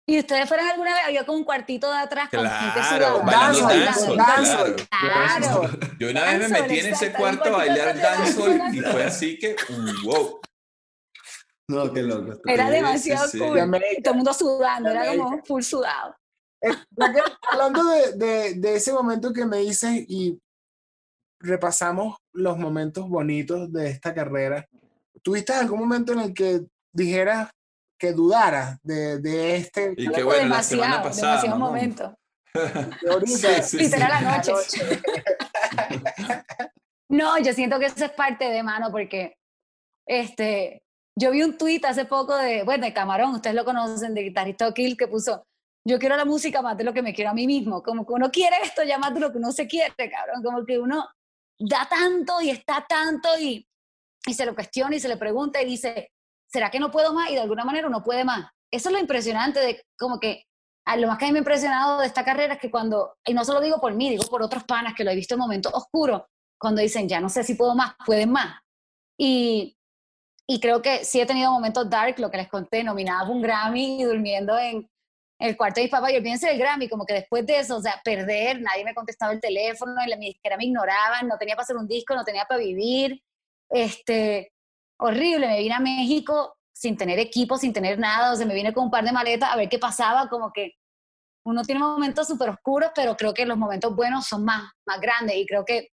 [0.05, 3.23] y ustedes fueron alguna vez, había como un cuartito de atrás con gente Claro, sudando.
[3.25, 4.75] bailando dancehall, dancehall.
[4.75, 5.61] claro.
[5.69, 5.79] Claro.
[5.97, 8.61] Yo una vez me metí en ese cuarto a bailar dancehall.
[8.75, 10.41] y fue así que, uh, wow.
[11.69, 12.33] No, qué loco.
[12.45, 13.39] Era Sí, demasiado sí, sí.
[13.39, 13.53] cool.
[13.53, 14.01] De Y América.
[14.03, 16.15] todo el mundo sudando, era como full sudado.
[16.61, 16.71] Que
[17.51, 20.37] hablando de, de, de ese momento que me dices y
[21.43, 24.65] repasamos los momentos bonitos de esta carrera,
[25.21, 27.49] ¿tuviste algún momento en el que dijeras
[27.99, 31.31] que dudaras de, de este Y qué bueno, la demasiado, semana pasada.
[31.41, 31.73] demasiado mamón.
[31.75, 32.17] momento.
[33.09, 33.63] ahorita?
[33.63, 34.51] Sí, sí, Literal sí.
[34.51, 35.01] anoche.
[37.09, 39.35] No, yo siento que eso es parte de mano porque
[40.07, 40.83] este,
[41.15, 44.67] yo vi un tuit hace poco de, bueno, de Camarón, ustedes lo conocen, de guitarrista
[44.67, 45.45] O'Kill, que puso,
[45.87, 48.13] yo quiero la música más de lo que me quiero a mí mismo, como que
[48.13, 51.07] uno quiere esto ya más de lo que uno se quiere, cabrón, como que uno
[51.59, 53.67] da tanto y está tanto y,
[54.25, 56.11] y se lo cuestiona y se le pregunta y dice,
[56.47, 57.29] ¿será que no puedo más?
[57.31, 58.49] Y de alguna manera uno puede más.
[58.71, 60.45] Eso es lo impresionante de como que
[60.97, 63.33] lo más que a mí me ha impresionado de esta carrera es que cuando, y
[63.33, 65.73] no solo digo por mí, digo por otros panas que lo he visto en momentos
[65.73, 66.23] oscuros,
[66.59, 68.61] cuando dicen, ya no sé si puedo más, pueden más.
[69.17, 69.77] Y,
[70.47, 74.01] y creo que sí he tenido momentos dark, lo que les conté, nominada un Grammy
[74.01, 74.89] y durmiendo en,
[75.39, 77.81] el cuarto de mi papá, yo pienso el Grammy, como que después de eso, o
[77.81, 81.63] sea, perder, nadie me contestaba el teléfono, y la disquera me ignoraban, no tenía para
[81.63, 83.21] hacer un disco, no tenía para vivir,
[83.69, 84.53] este,
[84.97, 88.73] horrible, me vine a México sin tener equipo, sin tener nada, o sea, me vine
[88.73, 90.73] con un par de maletas a ver qué pasaba, como que
[91.45, 95.35] uno tiene momentos súper oscuros, pero creo que los momentos buenos son más, más grandes
[95.35, 95.89] y creo que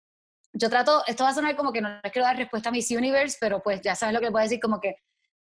[0.52, 2.90] yo trato, esto va a sonar como que no les quiero dar respuesta a Miss
[2.90, 4.96] Universe, pero pues ya saben lo que les puedo decir, como que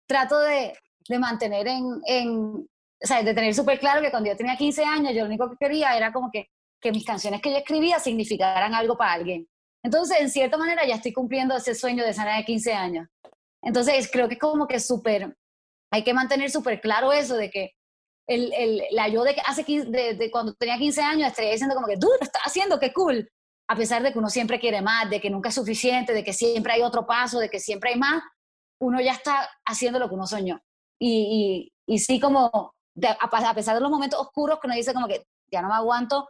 [0.07, 0.79] trato de,
[1.09, 2.69] de mantener en, en,
[3.03, 5.51] o sea, de tener súper claro que cuando yo tenía 15 años, yo lo único
[5.51, 6.49] que quería era como que,
[6.81, 9.49] que mis canciones que yo escribía significaran algo para alguien.
[9.83, 13.09] Entonces, en cierta manera, ya estoy cumpliendo ese sueño de esa de 15 años.
[13.63, 15.35] Entonces, creo que es como que súper,
[15.91, 17.73] hay que mantener súper claro eso de que
[18.29, 21.75] el, el, la yo de, hace 15, de, de, cuando tenía 15 años estaría diciendo
[21.75, 23.29] como que, tú lo estás haciendo, qué cool.
[23.69, 26.33] A pesar de que uno siempre quiere más, de que nunca es suficiente, de que
[26.33, 28.23] siempre hay otro paso, de que siempre hay más,
[28.81, 30.61] uno ya está haciendo lo que uno soñó.
[30.99, 34.77] Y, y, y sí como, de, a, a pesar de los momentos oscuros que uno
[34.77, 36.29] dice como que ya no me aguanto,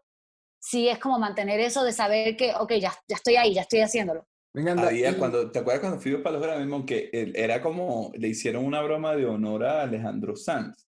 [0.61, 3.81] sí es como mantener eso de saber que, ok, ya, ya estoy ahí, ya estoy
[3.81, 4.27] haciéndolo.
[4.53, 6.85] Venga, Había, cuando, ¿Te acuerdas cuando fui para los Grammy?
[6.85, 10.87] Que era como, le hicieron una broma de honor a Alejandro Sanz.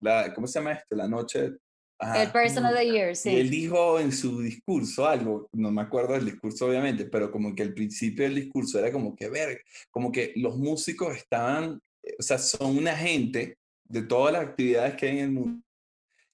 [0.00, 0.96] La, ¿Cómo se llama esto?
[0.96, 1.52] La noche...
[2.00, 2.22] Ajá.
[2.22, 3.30] El Person of the Year, sí.
[3.30, 7.56] Y él dijo en su discurso algo, no me acuerdo del discurso obviamente, pero como
[7.56, 11.82] que el principio del discurso era como que, ver, como que los músicos estaban,
[12.16, 15.68] o sea, son una gente de todas las actividades que hay en el mundo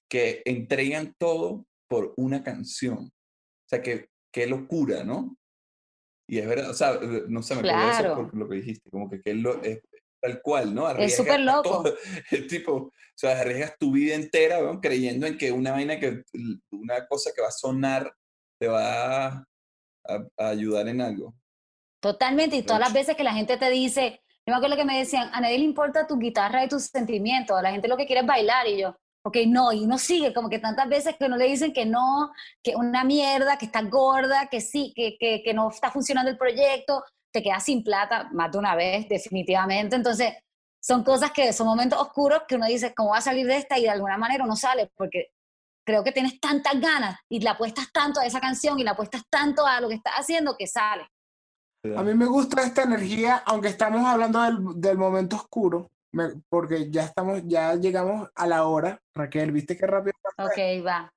[0.09, 3.05] que entregan todo por una canción.
[3.05, 5.37] O sea, que qué locura, ¿no?
[6.27, 8.13] Y es verdad, o sea, no sé, me claro.
[8.13, 9.81] eso por lo que dijiste, como que, que es, lo, es
[10.21, 10.87] tal cual, ¿no?
[10.87, 11.83] Arriesgas es súper loco.
[12.31, 14.81] Es tipo, o sea, arriesgas tu vida entera, ¿no?
[14.81, 16.23] creyendo en que una vaina que,
[16.71, 18.13] una cosa que va a sonar
[18.59, 19.47] te va a,
[20.03, 21.35] a ayudar en algo.
[22.01, 24.99] Totalmente, y todas las veces que la gente te dice, yo me acuerdo que me
[24.99, 28.05] decían, a nadie le importa tu guitarra y tus sentimientos, a la gente lo que
[28.05, 31.25] quiere es bailar, y yo, ok, no, y uno sigue, como que tantas veces que
[31.25, 32.31] uno le dicen que no,
[32.61, 36.37] que una mierda, que está gorda, que sí, que, que, que no está funcionando el
[36.37, 39.95] proyecto, te quedas sin plata más de una vez, definitivamente.
[39.95, 40.33] Entonces,
[40.79, 43.79] son cosas que son momentos oscuros que uno dice, ¿cómo va a salir de esta?
[43.79, 45.31] Y de alguna manera uno sale, porque
[45.83, 49.23] creo que tienes tantas ganas y le apuestas tanto a esa canción y le apuestas
[49.27, 51.07] tanto a lo que estás haciendo que sale.
[51.97, 55.89] A mí me gusta esta energía, aunque estamos hablando del, del momento oscuro,
[56.49, 59.01] porque ya estamos, ya llegamos a la hora.
[59.13, 60.13] Raquel, ¿viste qué rápido?
[60.37, 61.11] Ok, va.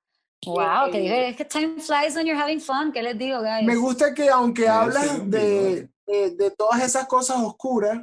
[0.45, 2.91] Wow, que digo, es que time flies when you're having fun.
[2.93, 3.65] ¿Qué les digo, guys?
[3.65, 7.99] Me gusta que aunque hablas de, de, de, todas esas cosas oscuras,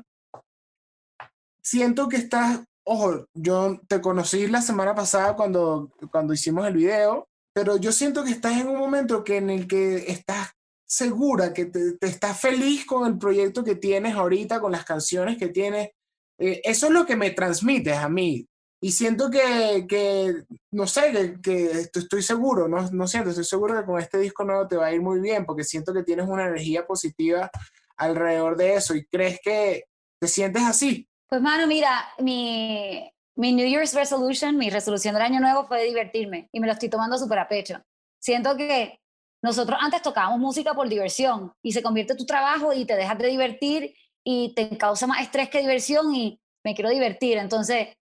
[1.62, 7.27] siento que estás, ojo, yo te conocí la semana pasada cuando, cuando hicimos el video,
[7.55, 10.53] pero yo siento que estás en un momento que en el que estás
[10.87, 15.37] segura, que te, te estás feliz con el proyecto que tienes ahorita, con las canciones
[15.37, 15.91] que tienes,
[16.39, 18.47] eh, eso es lo que me transmites a mí.
[18.80, 23.78] Y siento que, que no sé, que, que, estoy seguro, no, no siento, estoy seguro
[23.78, 26.28] que con este disco nuevo te va a ir muy bien, porque siento que tienes
[26.28, 27.51] una energía positiva
[27.97, 29.84] alrededor de eso y crees que
[30.20, 31.09] te sientes así.
[31.28, 36.49] Pues mano, mira, mi, mi New Year's resolution, mi resolución del año nuevo fue divertirme
[36.53, 37.82] y me lo estoy tomando súper a pecho.
[38.20, 39.01] Siento que
[39.47, 43.29] nosotros antes tocábamos música por diversión y se convierte tu trabajo y te dejas de
[43.29, 43.95] divertir
[44.25, 47.39] y te causa más estrés que diversión y me quiero divertir.
[47.39, 47.95] Entonces,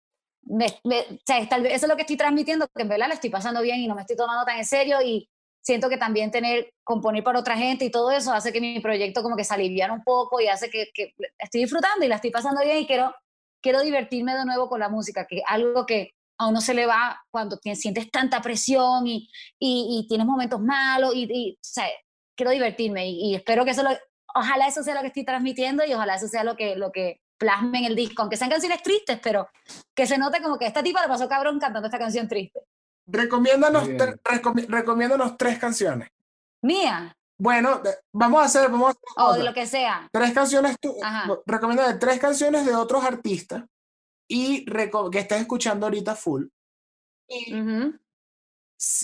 [0.43, 3.29] me, me, o sea, eso es lo que estoy transmitiendo, que en verdad la estoy
[3.29, 5.29] pasando bien y no me estoy tomando tan en serio y
[5.63, 9.23] siento que también tener, componer para otra gente y todo eso hace que mi proyecto
[9.23, 12.31] como que se aliviara un poco y hace que, que estoy disfrutando y la estoy
[12.31, 13.15] pasando bien y quiero,
[13.63, 17.20] quiero divertirme de nuevo con la música, que algo que a uno se le va
[17.30, 19.28] cuando sientes tanta presión y,
[19.59, 21.87] y, y tienes momentos malos y, y o sea,
[22.37, 23.91] quiero divertirme y, y espero que eso lo,
[24.35, 27.20] ojalá eso sea lo que estoy transmitiendo y ojalá eso sea lo que, lo que
[27.39, 29.49] plasme en el disco, aunque sean canciones tristes, pero
[29.95, 32.61] que se note como que esta tipa le pasó cabrón cantando esta canción triste.
[33.07, 33.89] Recomiéndanos,
[34.24, 36.09] recomi recomiéndanos tres canciones.
[36.62, 37.14] ¿Mía?
[37.37, 37.82] Bueno,
[38.12, 40.09] vamos a hacer, vamos a hacer O oh, de lo que sea.
[40.11, 40.97] Tres canciones, tú,
[41.45, 43.64] recomienda tres canciones de otros artistas
[44.29, 46.47] y que estés escuchando ahorita full.
[47.29, 48.01] Y uh -huh.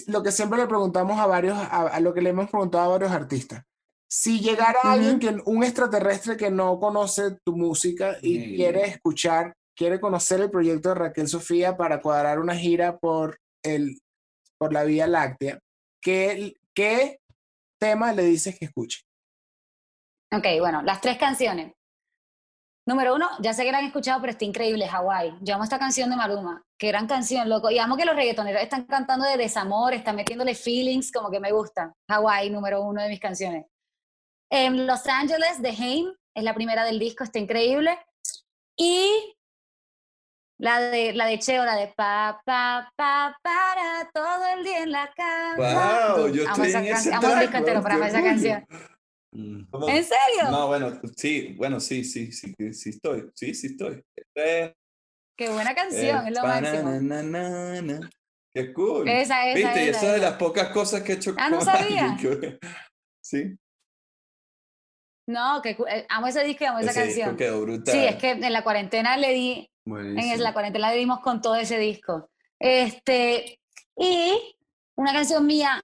[0.09, 2.99] lo que siempre le preguntamos a varios, a, a, lo que le hemos preguntado a
[2.99, 3.65] varios artistas.
[4.09, 4.93] Si llegara uh -huh.
[4.93, 8.57] alguien, que, un extraterrestre que no conoce tu música y uh -huh.
[8.57, 13.99] quiere escuchar, quiere conocer el proyecto de Raquel Sofía para cuadrar una gira por, el,
[14.59, 15.59] por la Vía Láctea,
[16.03, 17.21] ¿qué, ¿qué
[17.81, 19.01] tema le dices que escuche?
[20.33, 21.73] Ok, bueno, las tres canciones.
[22.91, 25.39] Número uno, ya sé que la han escuchado, pero está increíble, Hawaii.
[25.43, 26.65] Yo amo esta canción de Maluma.
[26.77, 27.71] Qué gran canción, loco.
[27.71, 31.53] Y amo que los reggaetoneros están cantando de desamor, están metiéndole feelings, como que me
[31.53, 31.95] gusta.
[32.09, 33.67] Hawaii, número uno de mis canciones.
[34.51, 37.97] En Los Ángeles, de Haim, es la primera del disco, está increíble.
[38.77, 39.37] Y
[40.59, 44.91] la de, la de Cheo, la de pa, pa, pa, para todo el día en
[44.91, 46.17] la cama.
[46.17, 48.67] Wow, yo amo estoy esa en ese amo el disco entero, qué esa canción.
[49.33, 49.65] Mm.
[49.71, 49.89] ¿Cómo?
[49.89, 50.51] ¿En serio?
[50.51, 54.03] No, bueno, sí, bueno, sí, sí, sí, sí, sí estoy, sí, sí estoy.
[54.35, 56.83] Qué buena canción, es lo máximo.
[56.85, 58.11] bananana.
[58.53, 59.09] Qué cool.
[59.09, 61.49] Esa, esa, Viste, y esa, esa es de las pocas cosas que he hecho Ah,
[61.49, 62.11] ¿no sabía?
[62.13, 62.59] alguien
[63.23, 63.57] Sí,
[65.29, 67.37] No, que eh, amo ese disco y amo esa ese disco canción.
[67.37, 67.95] quedó brutal.
[67.95, 71.55] Sí, es que en la cuarentena le di, en la cuarentena le dimos con todo
[71.55, 72.29] ese disco.
[72.59, 73.61] Este,
[73.97, 74.57] y
[74.97, 75.81] una canción mía,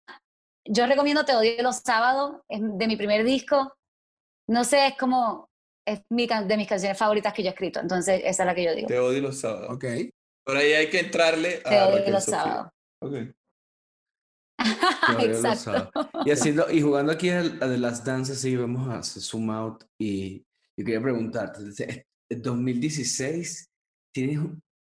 [0.68, 3.74] yo recomiendo Te odio los sábados, es de mi primer disco.
[4.48, 5.48] No sé, es como,
[5.86, 8.64] es mi, de mis canciones favoritas que yo he escrito, entonces esa es la que
[8.64, 8.88] yo digo.
[8.88, 9.70] Te odio los sábados.
[9.70, 9.84] Ok.
[10.44, 12.42] Por ahí hay que entrarle a Te odio Raquel los Sofía.
[12.42, 12.72] sábados.
[13.00, 13.12] Ok.
[15.08, 15.90] Los Exacto.
[16.24, 19.50] Y, haciendo, y jugando aquí a, a The Last Dance, así vamos a hacer zoom
[19.50, 19.84] out.
[19.98, 20.38] Y
[20.76, 23.68] yo quería preguntarte, el 2016
[24.12, 24.40] tienes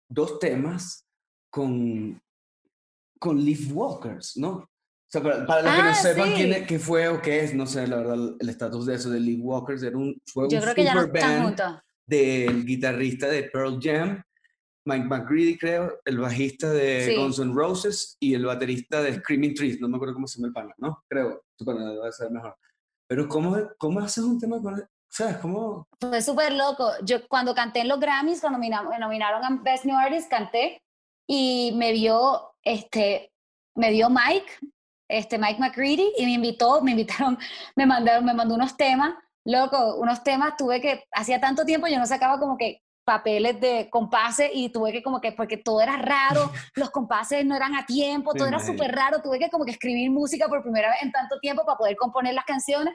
[0.09, 1.05] dos temas
[1.51, 2.21] con,
[3.19, 4.69] con Leaf Walkers, ¿no?
[5.15, 6.59] Sea, para, para los que no Ah, sepan quién sí.
[6.61, 9.21] es- qué fue o qué es, no sé, la verdad, el estatus de eso de
[9.21, 11.75] Leaf Walkers era un, fue Yo un creo que ya no están juntos.
[12.07, 14.21] del guitarrista de Pearl Jam,
[14.87, 17.15] Mike McCready, creo, el bajista de Sí.
[17.17, 19.81] Guns N' Roses y el baterista de Screaming Trees.
[19.81, 21.03] No me acuerdo cómo se llama el pana, ¿no?
[21.09, 22.57] Creo, tu pana debe ser mejor.
[23.07, 24.83] Pero ¿cómo, cómo haces un tema con...
[25.09, 25.37] ¿Sabes?
[25.37, 25.87] ¿Cómo...?
[26.01, 26.91] Fue súper loco.
[27.05, 30.83] Yo cuando canté en los Grammys, cuando me nominaron a Best New Artist, canté
[31.29, 33.31] y me vio, este,
[33.77, 34.53] me vio Mike,
[35.09, 37.39] este, Mike McCready y me invitó, me invitaron,
[37.77, 41.99] me mandaron, me mandó unos temas, loco, unos temas, tuve que, hacía tanto tiempo yo
[41.99, 45.97] no sacaba como que papeles de compases y tuve que como que, porque todo era
[45.99, 49.73] raro, los compases no eran a tiempo, todo era súper raro, tuve que como que
[49.73, 52.95] escribir música por primera vez en tanto tiempo para poder componer las canciones.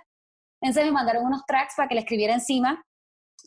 [0.61, 2.83] Entonces me mandaron unos tracks para que le escribiera encima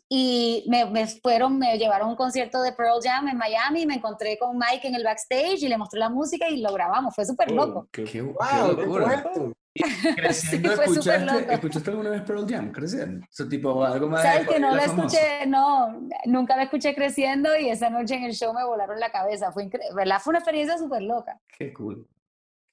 [0.08, 3.94] y me, me fueron, me llevaron a un concierto de Pearl Jam en Miami, me
[3.94, 7.24] encontré con Mike en el backstage y le mostré la música y lo grabamos, fue
[7.24, 7.80] súper loco.
[7.80, 9.22] Oh, qué- ¡Qué, Wow, qué qué locura!
[9.22, 9.52] Creciendo,
[10.32, 11.52] Sí, fue súper ¿escuchaste, loco.
[11.52, 12.72] ¿escuchaste alguna vez Pearl Jam?
[12.72, 13.24] Creciendo.
[13.24, 14.22] O sea, tipo algo más...
[14.22, 15.16] Sabes de- que no la famosa.
[15.18, 19.10] escuché, no, nunca la escuché creciendo y esa noche en el show me volaron la
[19.10, 20.20] cabeza, fue increíble, ¿verdad?
[20.20, 21.40] Fue una experiencia súper loca.
[21.58, 22.06] Qué cool.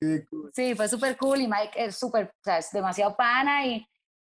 [0.01, 0.51] Qué cool.
[0.53, 3.86] Sí, fue súper cool y Mike es súper, o sea, es demasiado pana y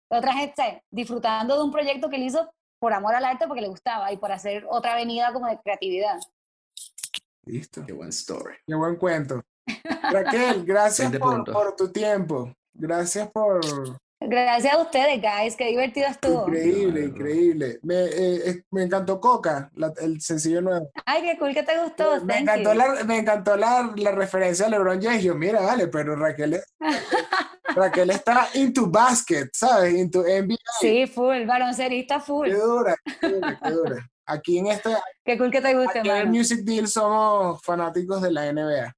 [0.09, 2.49] otra gente, disfrutando de un proyecto que él hizo
[2.79, 6.19] por amor al arte porque le gustaba y por hacer otra avenida como de creatividad.
[7.45, 7.85] Listo.
[7.85, 8.55] Qué buen story.
[8.65, 9.43] Qué buen cuento.
[10.11, 11.53] Raquel, gracias 20 por, puntos.
[11.55, 12.53] por tu tiempo.
[12.73, 13.61] Gracias por...
[14.19, 16.47] Gracias a ustedes, guys, qué divertido estuvo.
[16.47, 17.79] Increíble, increíble.
[17.83, 20.89] Me, eh, me encantó Coca, la- el sencillo nuevo.
[21.05, 22.19] Ay, qué cool que te gustó.
[22.25, 22.77] Me thank encantó, you.
[22.79, 25.23] la, me encantó la, la referencia a LeBron James.
[25.23, 26.59] Yo, mira, vale, pero Raquel,
[27.75, 29.93] Raquel está into basket, ¿sabes?
[29.93, 30.57] Into NBA.
[30.79, 32.47] Sí, full, baloncerista full.
[32.49, 34.09] Qué dura, qué dura, qué dura.
[34.25, 34.89] Aquí en este
[35.23, 36.29] Qué cool que te guste, aquí en.
[36.31, 38.93] Music Deal somos fanáticos de la NBA.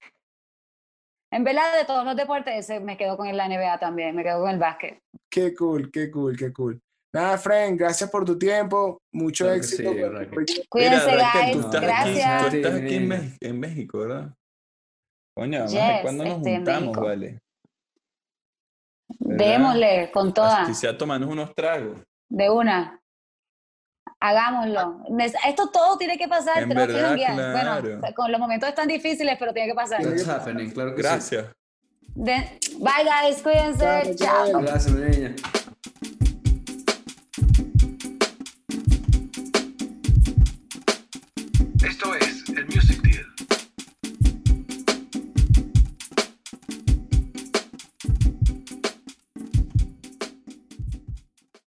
[1.31, 4.41] En verdad, de todos los deportes, ese me quedo con la NBA también, me quedo
[4.41, 4.99] con el básquet.
[5.29, 6.81] Qué cool, qué cool, qué cool.
[7.13, 9.01] Nada, Frank, gracias por tu tiempo.
[9.13, 9.91] Mucho éxito.
[10.45, 10.63] sí.
[10.69, 11.53] Cuídense, Mira, guys.
[11.53, 12.43] tú estás Gracias.
[12.43, 12.95] Aquí, tú estás aquí
[13.41, 14.33] en, México, ¿verdad?
[15.35, 17.39] Coño, Yes, cuándo nos juntamos, vale.
[19.19, 19.45] ¿Verdad?
[19.45, 21.97] Démosle con todas, sea tomarnos unos tragos.
[22.29, 23.01] de una.
[24.19, 25.05] Hagámoslo.
[25.47, 27.33] Esto todo tiene que pasar, En que verdad, janguear.
[27.35, 27.81] claro.
[27.81, 30.01] Bueno, con los momentos están difíciles, pero tiene que pasar.
[30.03, 31.07] That's happening, claro que sí.
[31.07, 31.45] Gracias.
[32.15, 34.15] De- Bye, guys, cuídense.
[34.15, 34.61] Chao, Chao.
[34.61, 35.35] Gracias, mi niña.